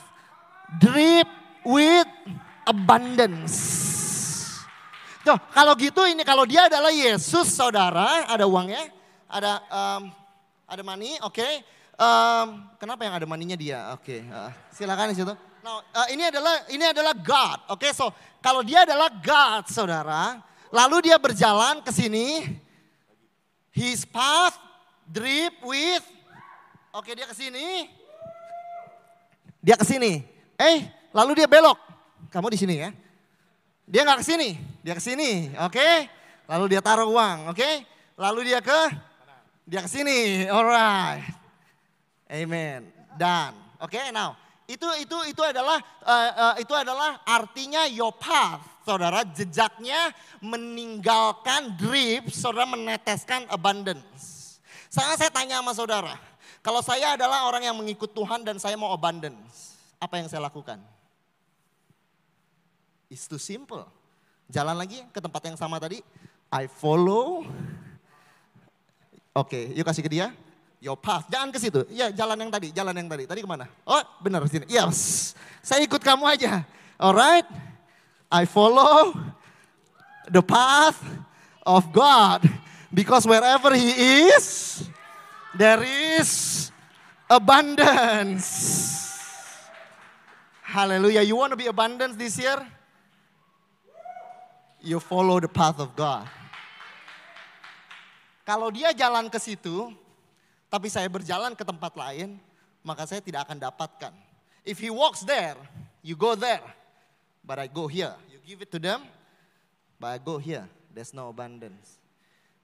[0.79, 1.27] drip
[1.69, 2.09] with
[2.65, 3.57] abundance.
[5.21, 8.89] Tuh, kalau gitu ini kalau dia adalah Yesus, Saudara, ada uangnya,
[9.29, 10.09] ada um,
[10.65, 11.37] ada money, oke.
[11.37, 13.91] Okay Um, kenapa yang ada maninya dia?
[13.91, 15.35] Oke, okay, uh, silakan di situ.
[15.67, 17.75] Nah, uh, ini adalah ini adalah God.
[17.75, 20.39] Oke, okay, so kalau dia adalah God, saudara,
[20.71, 22.55] lalu dia berjalan ke sini,
[23.75, 24.55] his path
[25.11, 26.07] drip with,
[26.95, 27.91] oke okay, dia ke sini,
[29.59, 30.23] dia ke sini.
[30.55, 30.87] Eh,
[31.19, 31.79] lalu dia belok.
[32.31, 32.91] Kamu di sini ya?
[33.89, 34.51] Dia nggak ke sini,
[34.85, 35.75] dia ke sini, oke?
[35.75, 36.07] Okay?
[36.47, 37.59] Lalu dia taruh uang, oke?
[37.59, 37.83] Okay?
[38.15, 38.81] Lalu dia ke,
[39.67, 41.25] dia ke sini, alright.
[42.29, 42.85] Amen.
[43.17, 44.37] Dan, oke, okay, now
[44.69, 49.25] itu itu itu adalah uh, uh, itu adalah artinya your path, saudara.
[49.25, 50.13] Jejaknya
[50.45, 54.61] meninggalkan drip, saudara meneteskan abundance.
[54.93, 56.15] Sekarang saya tanya sama saudara,
[56.61, 60.85] kalau saya adalah orang yang mengikut Tuhan dan saya mau abundance, apa yang saya lakukan?
[63.09, 63.89] It's too simple.
[64.53, 66.05] Jalan lagi ke tempat yang sama tadi.
[66.53, 67.45] I follow.
[69.33, 70.29] Oke, okay, yuk kasih ke dia.
[70.79, 71.89] Your path, jangan ke situ.
[71.91, 73.25] Ya, jalan yang tadi, jalan yang tadi.
[73.25, 73.65] Tadi ke mana?
[73.89, 74.69] Oh, benar sini.
[74.69, 75.33] Yes,
[75.65, 76.63] saya ikut kamu aja.
[77.01, 77.49] Alright,
[78.29, 79.17] I follow
[80.29, 81.01] the path
[81.65, 82.45] of God
[82.93, 83.91] because wherever He
[84.29, 84.85] is,
[85.57, 86.69] there is
[87.33, 88.77] abundance.
[90.61, 91.25] Hallelujah.
[91.25, 92.61] You want to be abundance this year?
[94.79, 96.27] You follow the path of God.
[98.47, 99.93] Kalau dia jalan ke situ,
[100.73, 102.41] tapi saya berjalan ke tempat lain,
[102.81, 104.13] maka saya tidak akan dapatkan.
[104.65, 105.59] If he walks there,
[106.01, 106.65] you go there.
[107.45, 108.15] But I go here.
[108.31, 109.05] You give it to them,
[110.01, 110.65] but I go here.
[110.93, 111.99] There's no abundance.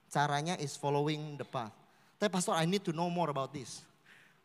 [0.08, 1.74] Caranya is following the path.
[2.20, 3.82] Tapi pastor, I need to know more about this.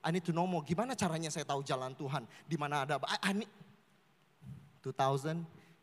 [0.02, 0.64] I need to know more.
[0.66, 2.26] Gimana caranya saya tahu jalan Tuhan?
[2.48, 2.98] Di mana ada?
[3.06, 3.52] I, I need,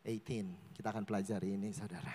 [0.06, 2.14] 2018 kita akan pelajari ini saudara.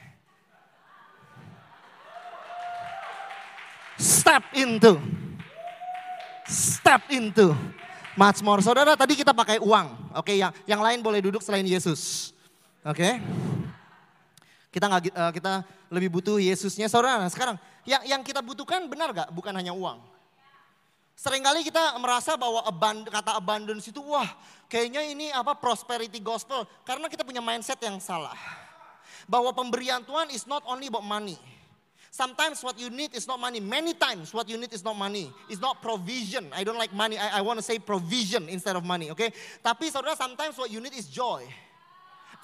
[3.99, 4.95] Step into
[6.47, 7.51] step into
[8.19, 8.59] Much more.
[8.59, 10.11] Saudara, tadi kita pakai uang.
[10.19, 12.35] Oke, yang yang lain boleh duduk selain Yesus.
[12.83, 13.23] Oke.
[14.67, 16.91] Kita nggak uh, kita lebih butuh Yesusnya.
[16.91, 17.55] Saudara, nah sekarang
[17.87, 19.31] yang yang kita butuhkan benar gak?
[19.31, 20.03] Bukan hanya uang.
[21.21, 24.25] Seringkali kita merasa bahwa abund, kata abundance itu wah
[24.65, 28.33] kayaknya ini apa prosperity gospel karena kita punya mindset yang salah.
[29.29, 31.37] Bahwa pemberian Tuhan is not only about money.
[32.09, 33.61] Sometimes what you need is not money.
[33.61, 35.29] Many times what you need is not money.
[35.45, 36.49] It's not provision.
[36.57, 37.21] I don't like money.
[37.21, 39.13] I, I want to say provision instead of money.
[39.13, 39.29] Okay?
[39.61, 41.45] Tapi saudara, sometimes what you need is joy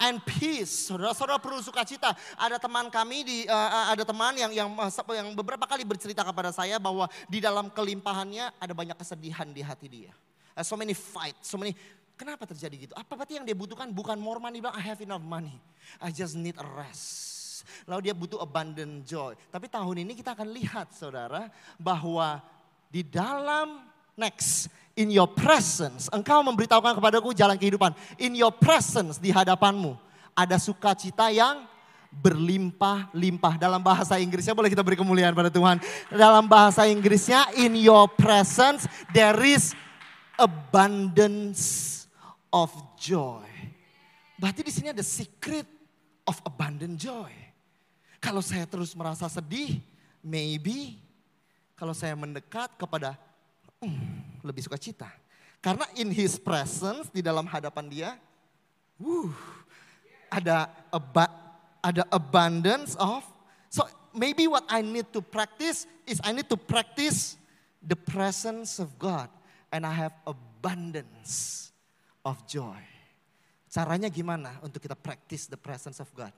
[0.02, 0.90] and peace.
[0.90, 2.14] Saudara-saudara perlu sukacita.
[2.38, 4.68] Ada teman kami di uh, ada teman yang yang
[5.14, 9.86] yang beberapa kali bercerita kepada saya bahwa di dalam kelimpahannya ada banyak kesedihan di hati
[9.90, 10.12] dia.
[10.54, 11.74] Uh, so many fight, so many
[12.18, 12.94] Kenapa terjadi gitu?
[12.98, 15.54] Apa berarti yang dia butuhkan bukan more money, bilang I have enough money.
[16.02, 17.38] I just need a rest
[17.88, 19.34] lalu dia butuh abundant joy.
[19.50, 22.42] Tapi tahun ini kita akan lihat saudara bahwa
[22.88, 23.84] di dalam
[24.18, 27.94] next in your presence engkau memberitahukan kepadaku jalan kehidupan.
[28.18, 29.94] In your presence di hadapanmu
[30.34, 31.62] ada sukacita yang
[32.10, 33.54] berlimpah-limpah.
[33.62, 35.78] Dalam bahasa Inggrisnya boleh kita beri kemuliaan pada Tuhan.
[36.10, 39.70] Dalam bahasa Inggrisnya in your presence there is
[40.34, 42.04] abundance
[42.50, 43.46] of joy.
[44.38, 45.66] Berarti di sini ada secret
[46.26, 47.30] of abundant joy.
[48.18, 49.78] Kalau saya terus merasa sedih,
[50.22, 50.98] maybe
[51.78, 53.14] kalau saya mendekat kepada
[53.78, 55.10] hmm, lebih suka cita.
[55.58, 58.10] Karena in his presence, di dalam hadapan dia,
[58.98, 59.34] wuh,
[60.30, 61.26] ada aba,
[61.82, 63.26] ada abundance of,
[63.66, 63.82] so
[64.14, 67.34] maybe what I need to practice is I need to practice
[67.82, 69.30] the presence of God.
[69.68, 71.68] And I have abundance
[72.24, 72.80] of joy.
[73.68, 76.32] Caranya gimana untuk kita practice the presence of God?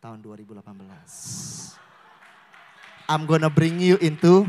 [0.00, 0.64] tahun 2018.
[3.10, 4.48] I'm gonna bring you into,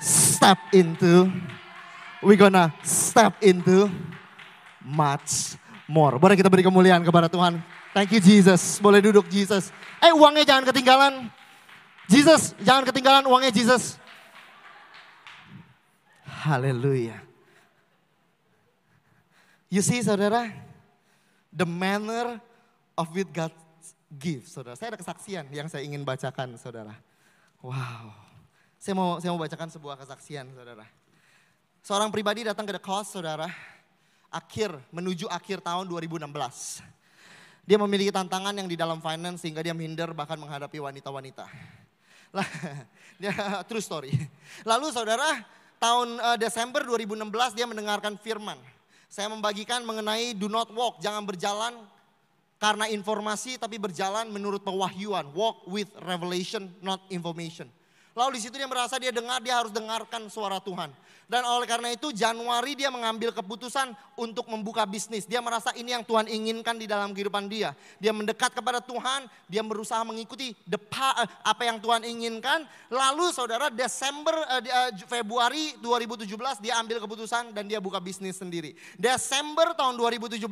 [0.00, 1.28] step into,
[2.24, 3.92] we gonna step into
[4.80, 6.16] much more.
[6.16, 7.60] Boleh kita beri kemuliaan kepada Tuhan.
[7.92, 8.80] Thank you Jesus.
[8.80, 9.68] Boleh duduk Jesus.
[10.00, 11.28] Eh uangnya jangan ketinggalan.
[12.10, 14.00] Jesus, jangan ketinggalan uangnya Jesus.
[16.26, 17.20] Haleluya.
[19.70, 20.50] You see saudara,
[21.54, 22.42] the manner
[22.98, 23.54] of which God
[24.10, 24.74] give, saudara.
[24.74, 26.98] Saya ada kesaksian yang saya ingin bacakan, saudara.
[27.62, 28.29] Wow.
[28.80, 30.88] Saya mau saya mau bacakan sebuah kesaksian, saudara.
[31.84, 33.44] Seorang pribadi datang ke The Cross, saudara.
[34.32, 36.24] Akhir, menuju akhir tahun 2016.
[37.68, 41.44] Dia memiliki tantangan yang di dalam finance sehingga dia minder bahkan menghadapi wanita-wanita.
[42.32, 42.48] Lah,
[43.20, 44.16] dia true story.
[44.64, 45.28] Lalu saudara,
[45.76, 48.56] tahun uh, Desember 2016 dia mendengarkan firman.
[49.12, 51.76] Saya membagikan mengenai do not walk, jangan berjalan
[52.56, 55.28] karena informasi tapi berjalan menurut pewahyuan.
[55.36, 57.68] Walk with revelation, not information.
[58.18, 60.90] Lalu di situ dia merasa dia dengar, dia harus dengarkan suara Tuhan.
[61.30, 65.30] Dan oleh karena itu Januari dia mengambil keputusan untuk membuka bisnis.
[65.30, 67.70] Dia merasa ini yang Tuhan inginkan di dalam kehidupan dia.
[68.02, 72.66] Dia mendekat kepada Tuhan, dia berusaha mengikuti eh, apa yang Tuhan inginkan.
[72.90, 76.26] Lalu saudara Desember uh, Februari 2017
[76.58, 78.74] dia ambil keputusan dan dia buka bisnis sendiri.
[78.98, 80.42] Desember tahun 2017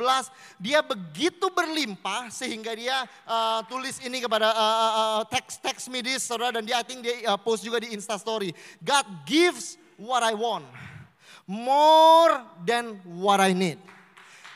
[0.62, 6.22] dia begitu berlimpah sehingga dia uh, tulis ini kepada uh, uh, text text me this
[6.22, 8.52] saudara dan dia I think dia uh, post juga di Insta story.
[8.84, 10.68] God gives what I want
[11.48, 13.80] more than what I need.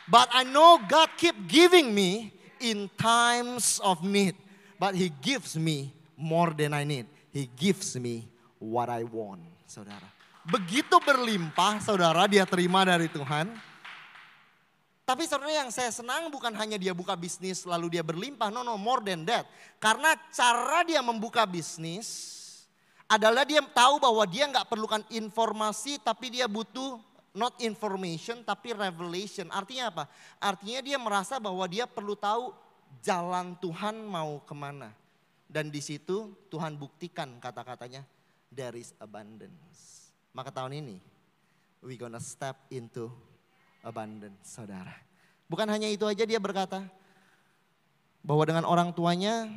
[0.05, 4.37] But I know God keep giving me in times of need.
[4.77, 5.89] But he gives me
[6.21, 7.09] more than I need.
[7.33, 8.29] He gives me
[8.61, 10.05] what I want, saudara.
[10.43, 13.49] Begitu berlimpah, saudara, dia terima dari Tuhan.
[15.07, 18.51] Tapi saudara yang saya senang bukan hanya dia buka bisnis lalu dia berlimpah.
[18.51, 19.47] No, no, more than that.
[19.79, 22.42] Karena cara dia membuka bisnis,
[23.13, 26.97] adalah dia tahu bahwa dia nggak perlukan informasi tapi dia butuh
[27.37, 29.53] not information tapi revelation.
[29.53, 30.05] Artinya apa?
[30.41, 32.57] Artinya dia merasa bahwa dia perlu tahu
[33.05, 34.97] jalan Tuhan mau ke mana.
[35.45, 38.09] Dan di situ Tuhan buktikan kata-katanya
[38.49, 40.09] there is abundance.
[40.33, 40.97] Maka tahun ini
[41.85, 43.13] we gonna step into
[43.85, 44.97] abundance saudara.
[45.53, 46.89] Bukan hanya itu aja dia berkata
[48.25, 49.53] bahwa dengan orang tuanya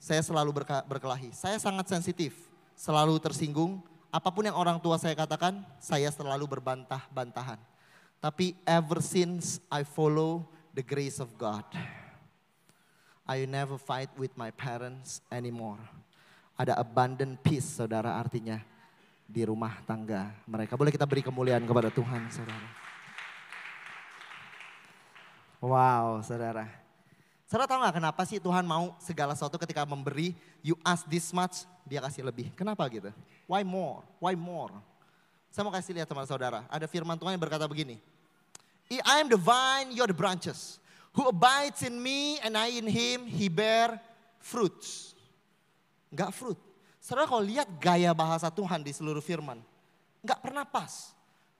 [0.00, 1.36] saya selalu berkelahi.
[1.36, 2.49] Saya sangat sensitif
[2.80, 3.84] selalu tersinggung.
[4.08, 7.60] Apa pun yang orang tua saya katakan, saya selalu berbantah-bantahan.
[8.18, 11.62] Tapi ever since I follow the grace of God,
[13.28, 15.78] I never fight with my parents anymore.
[16.58, 18.58] Ada abundant peace, saudara, artinya
[19.30, 20.74] di rumah tangga mereka.
[20.74, 22.68] Boleh kita beri kemuliaan kepada Tuhan, saudara.
[25.62, 26.79] Wow, saudara.
[27.50, 31.66] Saudara tahu gak kenapa sih Tuhan mau segala sesuatu ketika memberi, you ask this much,
[31.82, 32.54] dia kasih lebih.
[32.54, 33.10] Kenapa gitu?
[33.50, 34.06] Why more?
[34.22, 34.70] Why more?
[35.50, 36.62] Saya mau kasih lihat sama saudara.
[36.70, 37.98] Ada firman Tuhan yang berkata begini.
[39.02, 40.78] I am the vine, you are the branches.
[41.18, 43.98] Who abides in me and I in him, he bear
[44.38, 45.18] fruits.
[46.14, 46.58] Enggak fruit.
[47.02, 49.58] Saudara kalau lihat gaya bahasa Tuhan di seluruh firman.
[50.22, 51.10] Enggak pernah pas.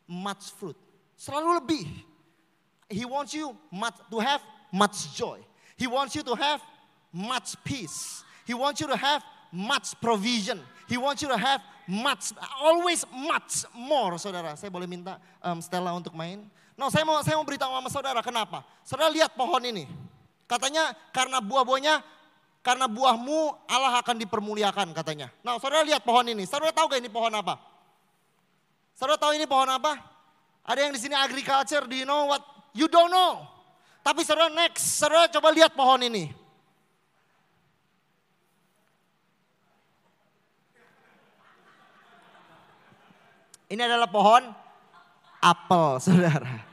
[0.06, 0.78] Much fruit.
[1.18, 1.86] Selalu lebih.
[2.86, 3.58] He wants you
[4.06, 4.38] to have
[4.70, 5.42] much joy.
[5.80, 6.60] He wants you to have
[7.08, 8.20] much peace.
[8.44, 10.60] He wants you to have much provision.
[10.84, 14.60] He wants you to have much, always much more, saudara.
[14.60, 16.44] Saya boleh minta um, Stella untuk main?
[16.76, 18.60] No, saya mau saya mau beritahu sama saudara kenapa.
[18.84, 19.88] Saudara lihat pohon ini.
[20.44, 22.04] Katanya karena buah-buahnya,
[22.60, 25.32] karena buahmu Allah akan dipermuliakan katanya.
[25.40, 26.44] Nah, saudara lihat pohon ini.
[26.44, 27.56] Saudara tahu gak ini pohon apa?
[28.92, 29.96] Saudara tahu ini pohon apa?
[30.68, 32.44] Ada yang di sini agriculture, do you know what?
[32.76, 33.59] You don't know.
[34.00, 36.32] Tapi saudara next, saudara coba lihat pohon ini.
[43.70, 44.50] Ini adalah pohon
[45.38, 46.66] apel, saudara.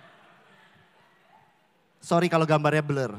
[2.02, 3.14] Sorry kalau gambarnya blur.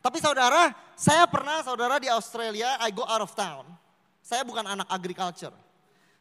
[0.00, 3.68] Tapi saudara, saya pernah saudara di Australia, I go out of town.
[4.24, 5.52] Saya bukan anak agriculture.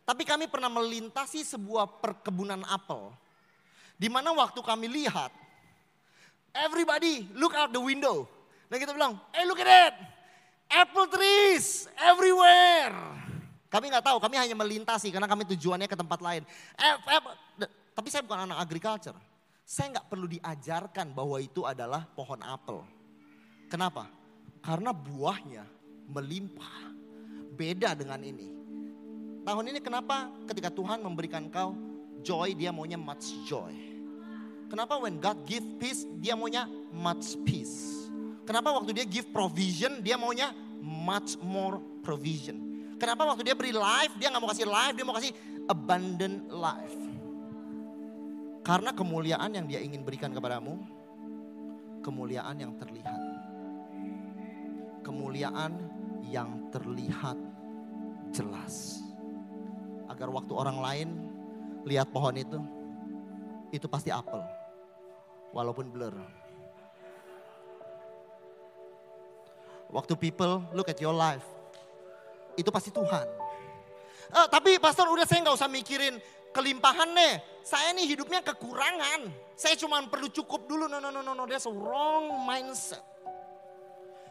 [0.03, 3.13] Tapi kami pernah melintasi sebuah perkebunan apel.
[3.95, 5.31] Di mana waktu kami lihat,
[6.53, 8.25] everybody look out the window.
[8.69, 9.95] Dan kita bilang, hey look at it,
[10.69, 12.93] apple trees everywhere.
[13.69, 16.41] Kami nggak tahu, kami hanya melintasi karena kami tujuannya ke tempat lain.
[16.77, 17.21] Eh, eh,
[17.93, 19.17] tapi saya bukan anak agriculture.
[19.61, 22.81] Saya nggak perlu diajarkan bahwa itu adalah pohon apel.
[23.69, 24.09] Kenapa?
[24.65, 25.65] Karena buahnya
[26.09, 26.97] melimpah.
[27.53, 28.49] Beda dengan ini.
[29.45, 31.75] Tahun ini kenapa ketika Tuhan memberikan kau
[32.25, 33.88] joy, dia maunya much joy.
[34.69, 38.05] Kenapa when God give peace, dia maunya much peace.
[38.45, 42.69] Kenapa waktu dia give provision, dia maunya much more provision.
[43.01, 45.31] Kenapa waktu dia beri life, dia nggak mau kasih life, dia mau kasih
[45.65, 46.97] abundant life.
[48.61, 50.77] Karena kemuliaan yang dia ingin berikan kepadamu,
[52.05, 53.21] kemuliaan yang terlihat.
[55.01, 55.73] Kemuliaan
[56.29, 57.37] yang terlihat
[58.29, 59.01] jelas.
[60.11, 61.09] Agar waktu orang lain
[61.87, 62.59] lihat pohon itu,
[63.73, 64.58] itu pasti apel.
[65.49, 66.15] Walaupun blur.
[69.89, 71.45] Waktu people look at your life,
[72.53, 73.25] itu pasti Tuhan.
[74.29, 76.21] Uh, tapi pastor udah saya nggak usah mikirin
[76.53, 77.41] kelimpahan nih.
[77.65, 79.25] Saya nih hidupnya kekurangan.
[79.57, 80.85] Saya cuma perlu cukup dulu.
[80.85, 81.43] No, no, no, no, no.
[81.49, 83.01] That's wrong mindset.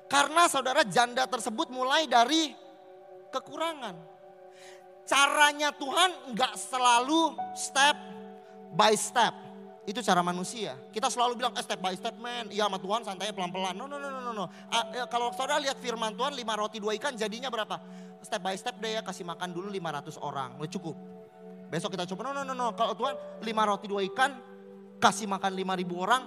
[0.08, 2.54] Karena saudara janda tersebut mulai dari
[3.34, 3.98] kekurangan.
[5.08, 7.96] Caranya Tuhan nggak selalu step
[8.76, 9.47] by step.
[9.88, 10.76] Itu cara manusia.
[10.92, 12.52] Kita selalu bilang eh, step by step man.
[12.52, 13.72] Iya sama Tuhan santai pelan-pelan.
[13.72, 14.44] No, no, no, no, no.
[14.68, 17.80] Uh, kalau saudara lihat firman Tuhan lima roti dua ikan jadinya berapa?
[18.20, 20.60] Step by step deh ya kasih makan dulu 500 orang.
[20.60, 20.92] Udah cukup.
[21.72, 22.28] Besok kita coba.
[22.28, 22.76] No, no, no, no.
[22.76, 24.36] Kalau Tuhan lima roti dua ikan
[25.00, 26.22] kasih makan 5000 orang.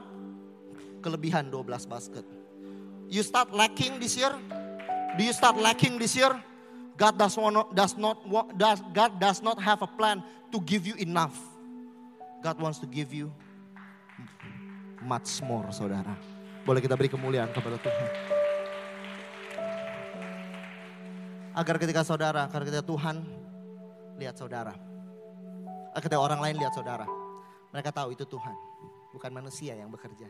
[1.06, 2.26] Kelebihan 12 basket.
[3.14, 4.34] You start lacking this year?
[5.14, 6.34] Do you start lacking this year?
[6.98, 8.18] God does not, does not
[8.58, 11.38] does, God does not have a plan to give you enough.
[12.42, 13.30] God wants to give you
[15.02, 16.14] much more saudara.
[16.62, 18.10] Boleh kita beri kemuliaan kepada Tuhan.
[21.52, 23.26] Agar ketika saudara, agar ketika Tuhan
[24.22, 24.78] lihat saudara.
[25.92, 27.04] Agar ketika orang lain lihat saudara.
[27.74, 28.56] Mereka tahu itu Tuhan,
[29.16, 30.28] bukan manusia yang bekerja.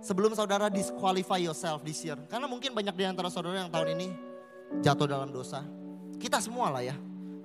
[0.00, 2.18] Sebelum saudara disqualify yourself this year.
[2.26, 4.08] Karena mungkin banyak di antara saudara yang tahun ini
[4.82, 5.62] jatuh dalam dosa.
[6.18, 6.96] Kita semua lah ya.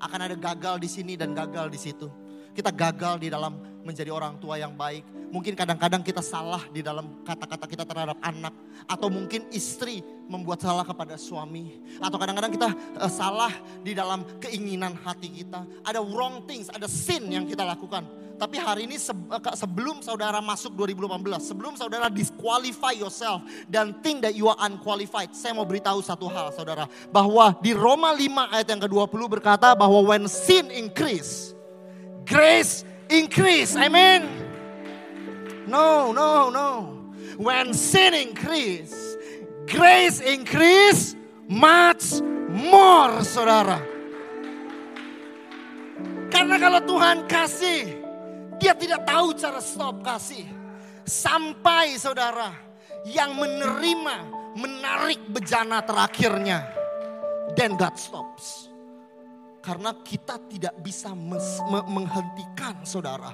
[0.02, 2.10] Akan ada gagal di sini dan gagal di situ
[2.56, 5.06] kita gagal di dalam menjadi orang tua yang baik.
[5.30, 8.56] Mungkin kadang-kadang kita salah di dalam kata-kata kita terhadap anak.
[8.90, 11.84] Atau mungkin istri membuat salah kepada suami.
[12.02, 13.54] Atau kadang-kadang kita uh, salah
[13.86, 15.68] di dalam keinginan hati kita.
[15.86, 18.08] Ada wrong things, ada sin yang kita lakukan.
[18.36, 24.36] Tapi hari ini eh, sebelum saudara masuk 2018, sebelum saudara disqualify yourself dan think that
[24.36, 26.84] you are unqualified, saya mau beritahu satu hal saudara,
[27.16, 31.55] bahwa di Roma 5 ayat yang ke-20 berkata bahwa when sin increase,
[32.26, 33.78] grace increase.
[33.78, 34.26] Amen.
[35.68, 36.70] No, no, no.
[37.38, 39.18] When sin increase,
[39.68, 41.16] grace increase
[41.48, 43.82] much more, saudara.
[46.32, 47.82] Karena kalau Tuhan kasih,
[48.60, 50.46] dia tidak tahu cara stop kasih.
[51.06, 52.50] Sampai saudara
[53.06, 54.16] yang menerima,
[54.58, 56.66] menarik bejana terakhirnya.
[57.54, 58.65] Then God stops.
[59.66, 61.10] Karena kita tidak bisa
[61.90, 63.34] menghentikan saudara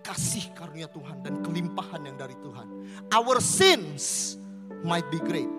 [0.00, 2.66] kasih karunia Tuhan dan kelimpahan yang dari Tuhan.
[3.12, 4.34] Our sins
[4.80, 5.52] might be great.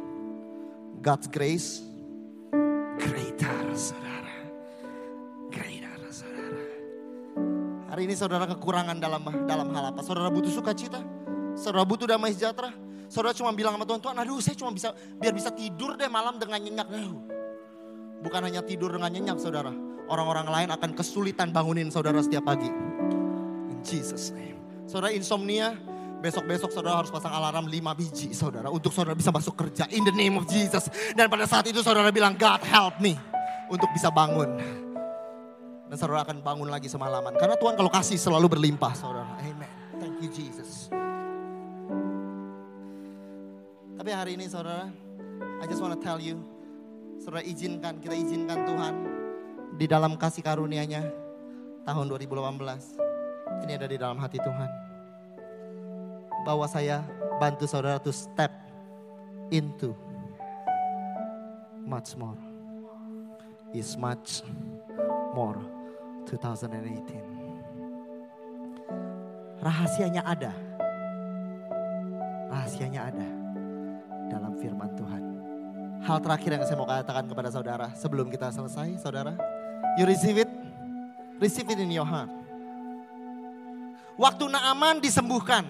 [0.98, 1.86] God's grace
[2.98, 4.34] greater saudara.
[5.54, 6.64] Greater saudara.
[7.94, 10.02] Hari ini saudara kekurangan dalam dalam hal apa?
[10.02, 11.06] Saudara butuh sukacita?
[11.54, 12.74] Saudara butuh damai sejahtera?
[13.14, 14.90] Saudara cuma bilang sama Tuhan, Tuhan aduh saya cuma bisa
[15.22, 16.88] biar bisa tidur deh malam dengan nyenyak.
[16.90, 17.30] Aduh,
[18.24, 19.76] Bukan hanya tidur dengan nyenyak saudara.
[20.08, 22.72] Orang-orang lain akan kesulitan bangunin saudara setiap pagi.
[23.68, 24.56] In Jesus name.
[24.88, 25.76] Saudara insomnia,
[26.24, 28.72] besok-besok saudara harus pasang alarm 5 biji saudara.
[28.72, 30.88] Untuk saudara bisa masuk kerja in the name of Jesus.
[31.12, 33.20] Dan pada saat itu saudara bilang, God help me.
[33.68, 34.56] Untuk bisa bangun.
[35.92, 37.36] Dan saudara akan bangun lagi semalaman.
[37.36, 39.36] Karena Tuhan kalau kasih selalu berlimpah saudara.
[39.44, 39.72] Amen.
[40.00, 40.88] Thank you Jesus.
[44.00, 44.92] Tapi hari ini saudara,
[45.60, 46.40] I just want to tell you,
[47.22, 48.96] saudara izinkan, kita izinkan Tuhan
[49.78, 51.04] di dalam kasih karunia-Nya
[51.86, 53.66] tahun 2018.
[53.68, 54.70] Ini ada di dalam hati Tuhan.
[56.44, 57.04] Bahwa saya
[57.40, 58.52] bantu saudara to step
[59.52, 59.96] into
[61.86, 62.38] much more.
[63.74, 64.46] Is much
[65.34, 65.58] more
[66.30, 67.34] 2018.
[69.62, 70.54] Rahasianya ada.
[72.50, 73.28] Rahasianya ada
[74.34, 75.13] dalam firman Tuhan.
[76.04, 79.40] Hal terakhir yang saya mau katakan kepada saudara sebelum kita selesai, saudara.
[79.96, 80.52] You receive it,
[81.40, 82.28] receive it in your heart.
[84.20, 85.64] Waktu Naaman disembuhkan,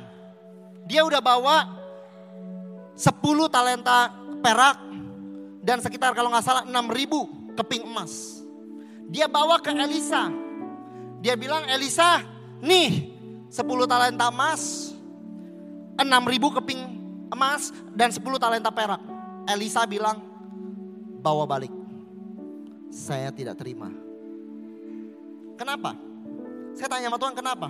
[0.89, 1.69] dia udah bawa
[2.97, 3.13] 10
[3.53, 4.09] talenta
[4.41, 4.81] perak
[5.61, 8.41] dan sekitar kalau nggak salah 6 ribu keping emas.
[9.13, 10.33] Dia bawa ke Elisa.
[11.21, 12.25] Dia bilang, Elisa,
[12.57, 13.13] nih
[13.53, 14.97] 10 talenta emas,
[15.93, 16.81] 6 ribu keping
[17.29, 19.12] emas dan 10 talenta perak.
[19.47, 20.19] Elisa bilang,
[21.19, 21.71] bawa balik.
[22.93, 23.89] Saya tidak terima.
[25.59, 25.95] Kenapa?
[26.73, 27.67] Saya tanya sama Tuhan kenapa?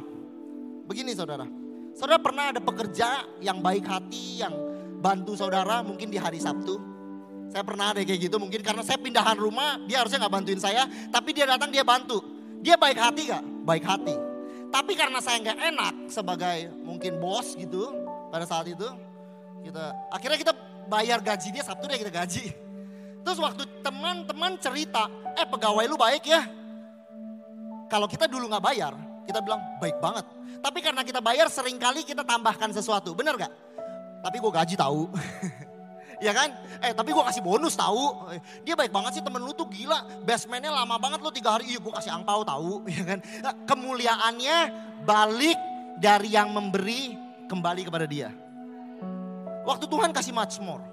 [0.88, 1.48] Begini saudara.
[1.94, 4.54] Saudara pernah ada pekerja yang baik hati, yang
[5.00, 6.80] bantu saudara mungkin di hari Sabtu.
[7.54, 10.90] Saya pernah ada kayak gitu mungkin karena saya pindahan rumah, dia harusnya nggak bantuin saya.
[10.90, 12.24] Tapi dia datang dia bantu.
[12.64, 13.44] Dia baik hati gak?
[13.68, 14.16] Baik hati.
[14.74, 17.94] Tapi karena saya nggak enak sebagai mungkin bos gitu
[18.34, 18.88] pada saat itu,
[19.62, 20.54] kita akhirnya kita
[20.88, 22.54] bayar gaji dia Sabtu deh kita gaji.
[23.24, 25.08] Terus waktu teman-teman cerita,
[25.40, 26.44] eh pegawai lu baik ya.
[27.88, 30.26] Kalau kita dulu nggak bayar, kita bilang baik banget.
[30.64, 33.52] Tapi karena kita bayar sering kali kita tambahkan sesuatu, bener gak?
[34.24, 35.12] Tapi gue gaji tahu.
[36.26, 36.56] ya kan?
[36.80, 38.32] Eh tapi gue kasih bonus tahu.
[38.64, 40.24] Dia baik banget sih temen lu tuh gila.
[40.24, 41.76] Bestmannya lama banget lu tiga hari.
[41.76, 42.84] Iya gue kasih angpau tahu.
[42.96, 43.20] Ya kan?
[43.20, 44.58] Nah, kemuliaannya
[45.04, 45.60] balik
[46.00, 47.20] dari yang memberi
[47.52, 48.32] kembali kepada dia.
[49.64, 50.84] Waktu Tuhan kasih much more.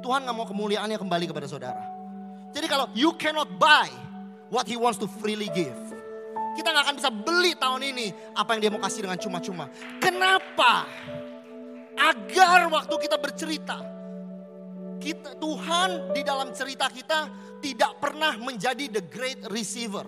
[0.00, 1.84] Tuhan gak mau kemuliaannya kembali kepada saudara.
[2.54, 3.88] Jadi kalau you cannot buy
[4.48, 5.76] what he wants to freely give.
[6.56, 9.70] Kita gak akan bisa beli tahun ini apa yang dia mau kasih dengan cuma-cuma.
[10.00, 10.88] Kenapa?
[11.98, 13.78] Agar waktu kita bercerita.
[14.98, 17.30] Kita, Tuhan di dalam cerita kita
[17.62, 20.02] tidak pernah menjadi the great receiver.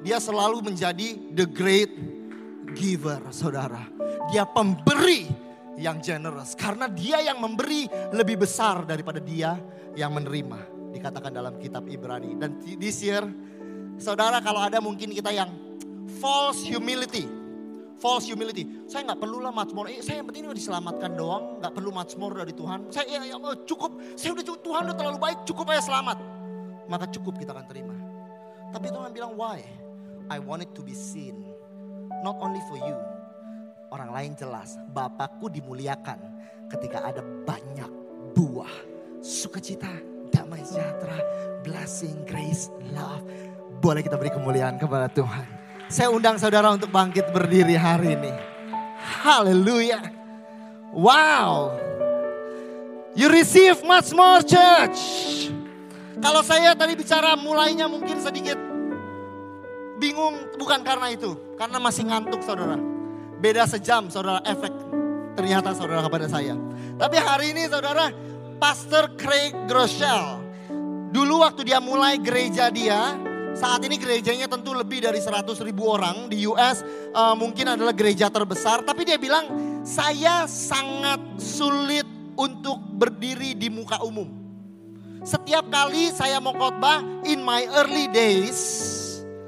[0.00, 1.92] Dia selalu menjadi the great
[2.72, 3.84] giver saudara.
[4.32, 5.47] Dia pemberi
[5.78, 6.58] yang generous.
[6.58, 9.56] Karena dia yang memberi lebih besar daripada dia
[9.94, 10.92] yang menerima.
[10.92, 12.34] Dikatakan dalam kitab Ibrani.
[12.34, 13.22] Dan this year,
[13.96, 15.48] saudara kalau ada mungkin kita yang
[16.18, 17.24] false humility.
[17.98, 18.86] False humility.
[18.86, 19.90] Saya nggak perlu lah much more.
[19.90, 21.58] Eh, saya yang penting udah diselamatkan doang.
[21.58, 22.90] Nggak perlu much more dari Tuhan.
[22.94, 23.98] Saya ya, ya, oh, cukup.
[24.14, 24.60] Saya udah cukup.
[24.62, 25.38] Tuhan udah terlalu baik.
[25.46, 26.18] Cukup aja selamat.
[26.86, 27.94] Maka cukup kita akan terima.
[28.70, 29.66] Tapi Tuhan bilang why?
[30.30, 31.42] I want it to be seen.
[32.22, 32.96] Not only for you,
[33.92, 36.18] orang lain jelas Bapakku dimuliakan
[36.68, 37.88] ketika ada banyak
[38.36, 38.72] buah
[39.24, 39.90] sukacita,
[40.30, 41.18] damai sejahtera,
[41.64, 43.24] blessing, grace, love.
[43.78, 45.46] Boleh kita beri kemuliaan kepada Tuhan.
[45.88, 48.32] Saya undang saudara untuk bangkit berdiri hari ini.
[49.24, 50.02] Haleluya.
[50.92, 51.72] Wow.
[53.16, 55.00] You receive much more church.
[56.18, 58.58] Kalau saya tadi bicara mulainya mungkin sedikit
[60.02, 61.32] bingung bukan karena itu.
[61.56, 62.97] Karena masih ngantuk saudara.
[63.38, 64.74] Beda sejam saudara efek
[65.38, 66.58] ternyata saudara kepada saya.
[66.98, 68.10] Tapi hari ini saudara
[68.58, 70.42] Pastor Craig Groeschel.
[71.14, 73.14] Dulu waktu dia mulai gereja dia,
[73.54, 76.82] saat ini gerejanya tentu lebih dari 100 ribu orang di US.
[77.14, 78.82] Uh, eh, mungkin adalah gereja terbesar.
[78.82, 79.46] Tapi dia bilang,
[79.86, 84.26] saya sangat sulit untuk berdiri di muka umum.
[85.22, 88.58] Setiap kali saya mau khotbah, in my early days,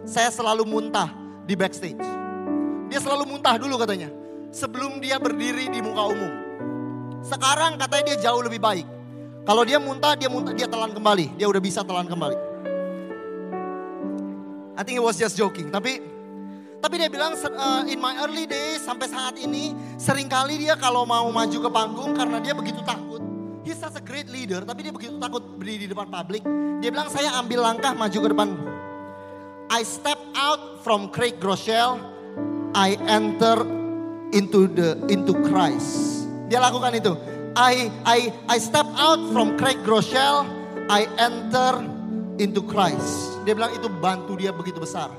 [0.06, 1.10] saya selalu muntah
[1.46, 2.19] di backstage.
[2.90, 4.10] Dia selalu muntah dulu katanya.
[4.50, 6.32] Sebelum dia berdiri di muka umum.
[7.22, 8.86] Sekarang katanya dia jauh lebih baik.
[9.46, 11.38] Kalau dia muntah, dia muntah, dia telan kembali.
[11.38, 12.50] Dia udah bisa telan kembali.
[14.74, 15.70] I think he was just joking.
[15.70, 16.02] Tapi
[16.80, 21.04] tapi dia bilang uh, in my early days sampai saat ini sering kali dia kalau
[21.04, 23.20] mau maju ke panggung karena dia begitu takut.
[23.60, 26.40] He's such a great leader tapi dia begitu takut berdiri di depan publik.
[26.80, 28.48] Dia bilang saya ambil langkah maju ke depan.
[29.68, 32.00] I step out from Craig Groeschel
[32.74, 33.66] I enter
[34.30, 36.22] into the into Christ.
[36.46, 37.12] Dia lakukan itu.
[37.58, 40.46] I I I step out from Craig Groeschel,
[40.86, 41.82] I enter
[42.38, 43.42] into Christ.
[43.42, 45.10] Dia bilang itu bantu dia begitu besar.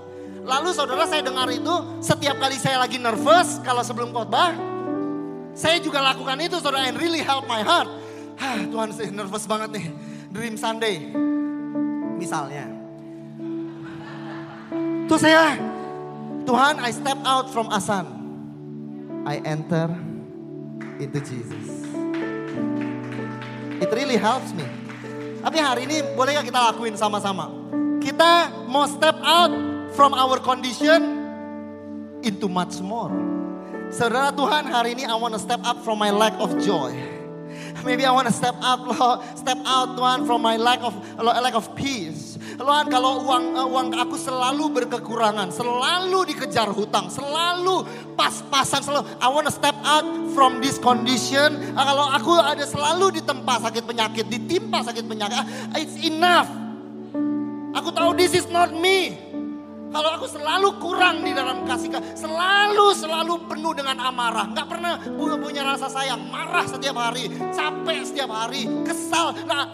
[0.42, 4.58] Lalu saudara saya dengar itu setiap kali saya lagi nervous kalau sebelum khotbah,
[5.54, 7.88] saya juga lakukan itu saudara and really help my heart.
[8.42, 9.86] Hah, Tuhan saya nervous banget nih.
[10.34, 11.14] Dream Sunday.
[12.18, 12.66] Misalnya.
[15.06, 15.60] Tuh saya,
[16.46, 18.08] Tuhan I step out from Asan.
[19.26, 19.90] I enter
[20.98, 21.86] into Jesus.
[23.82, 24.66] It really helps me.
[25.42, 27.50] Tapi hari ini boleh gak kita lakuin sama-sama?
[27.98, 29.50] Kita mau step out
[29.98, 31.22] from our condition
[32.22, 33.10] into much more.
[33.90, 36.94] Saudara Tuhan hari ini I want to step up from my lack of joy.
[37.84, 41.58] Maybe I want to step up, Lord, step out Tuhan from my lack of lack
[41.58, 42.31] of peace.
[42.62, 47.82] Tuhan kalau uang uh, uang aku selalu berkekurangan, selalu dikejar hutang, selalu
[48.14, 50.06] pas-pasan, selalu I want to step out
[50.38, 51.58] from this condition.
[51.74, 55.42] Uh, kalau aku ada selalu ditempa sakit penyakit, ditimpa sakit penyakit,
[55.74, 56.46] it's enough.
[57.82, 59.31] Aku tahu this is not me.
[59.92, 64.96] Kalau aku selalu kurang di dalam kasih, selalu selalu penuh dengan amarah, nggak pernah
[65.36, 69.36] punya, rasa sayang, marah setiap hari, capek setiap hari, kesal.
[69.44, 69.68] Nah,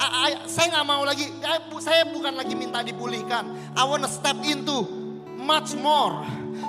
[0.50, 1.30] saya nggak mau lagi,
[1.78, 3.78] saya bukan lagi minta dipulihkan.
[3.78, 4.90] I wanna step into
[5.38, 6.26] much more.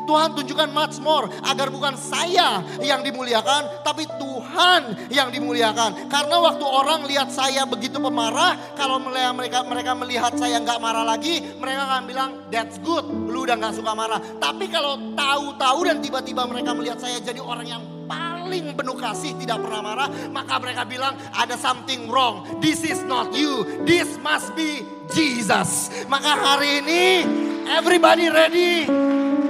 [0.08, 6.08] Tuhan tunjukkan much more agar bukan saya yang dimuliakan tapi Tuhan yang dimuliakan.
[6.08, 11.44] Karena waktu orang lihat saya begitu pemarah, kalau mereka mereka melihat saya nggak marah lagi,
[11.60, 14.16] mereka akan bilang that's good, lu udah nggak suka marah.
[14.40, 19.60] Tapi kalau tahu-tahu dan tiba-tiba mereka melihat saya jadi orang yang paling penuh kasih, tidak
[19.60, 22.48] pernah marah, maka mereka bilang ada something wrong.
[22.64, 23.84] This is not you.
[23.84, 25.92] This must be Jesus.
[26.08, 27.04] Maka hari ini
[27.68, 28.88] everybody ready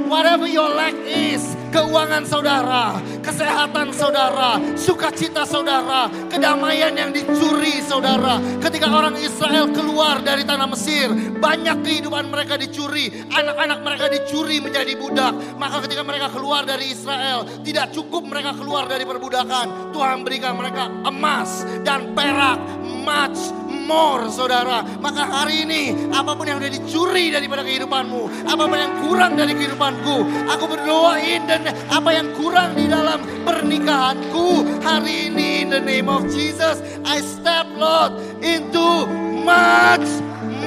[0.09, 2.97] Whatever your lack is, keuangan saudara,
[3.29, 8.41] kesehatan saudara, sukacita saudara, kedamaian yang dicuri saudara.
[8.57, 14.97] Ketika orang Israel keluar dari tanah Mesir, banyak kehidupan mereka dicuri, anak-anak mereka dicuri menjadi
[14.97, 15.37] budak.
[15.61, 19.93] Maka ketika mereka keluar dari Israel, tidak cukup mereka keluar dari perbudakan.
[19.93, 22.57] Tuhan berikan mereka emas dan perak,
[23.05, 23.53] much
[23.89, 24.85] more saudara.
[25.01, 28.45] Maka hari ini apa pun yang sudah dicuri daripada kehidupanmu.
[28.45, 30.17] Apa pun yang kurang dari kehidupanku.
[30.53, 34.83] Aku berdoain dan apa yang kurang di dalam pernikahanku.
[34.83, 36.83] Hari ini in the name of Jesus.
[37.05, 39.07] I step Lord into
[39.45, 40.07] much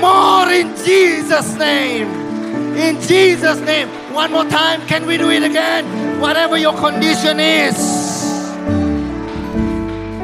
[0.01, 2.09] more in Jesus name.
[2.75, 3.87] In Jesus name.
[4.13, 4.81] One more time.
[4.87, 5.85] Can we do it again?
[6.19, 7.77] Whatever your condition is.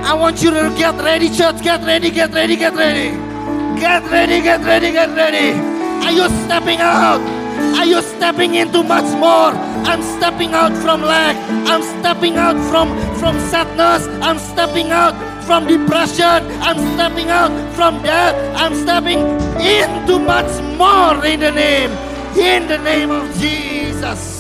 [0.08, 1.62] I want you to get ready, church.
[1.62, 3.12] Get ready, get ready, get ready.
[3.80, 5.54] Get ready, get ready, get ready.
[6.06, 7.37] Are you stepping out?
[7.78, 9.54] Are you stepping into much more?
[9.86, 11.36] I'm stepping out from lack.
[11.70, 14.08] I'm stepping out from, from sadness.
[14.22, 16.44] I'm stepping out from depression.
[16.62, 18.36] I'm stepping out from death.
[18.56, 19.20] I'm stepping
[19.64, 21.92] into much more in the name,
[22.36, 24.38] in the name of Jesus.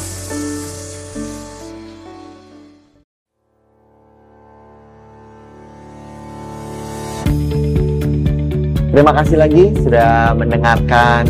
[8.97, 11.29] Terima kasih lagi sudah mendengarkan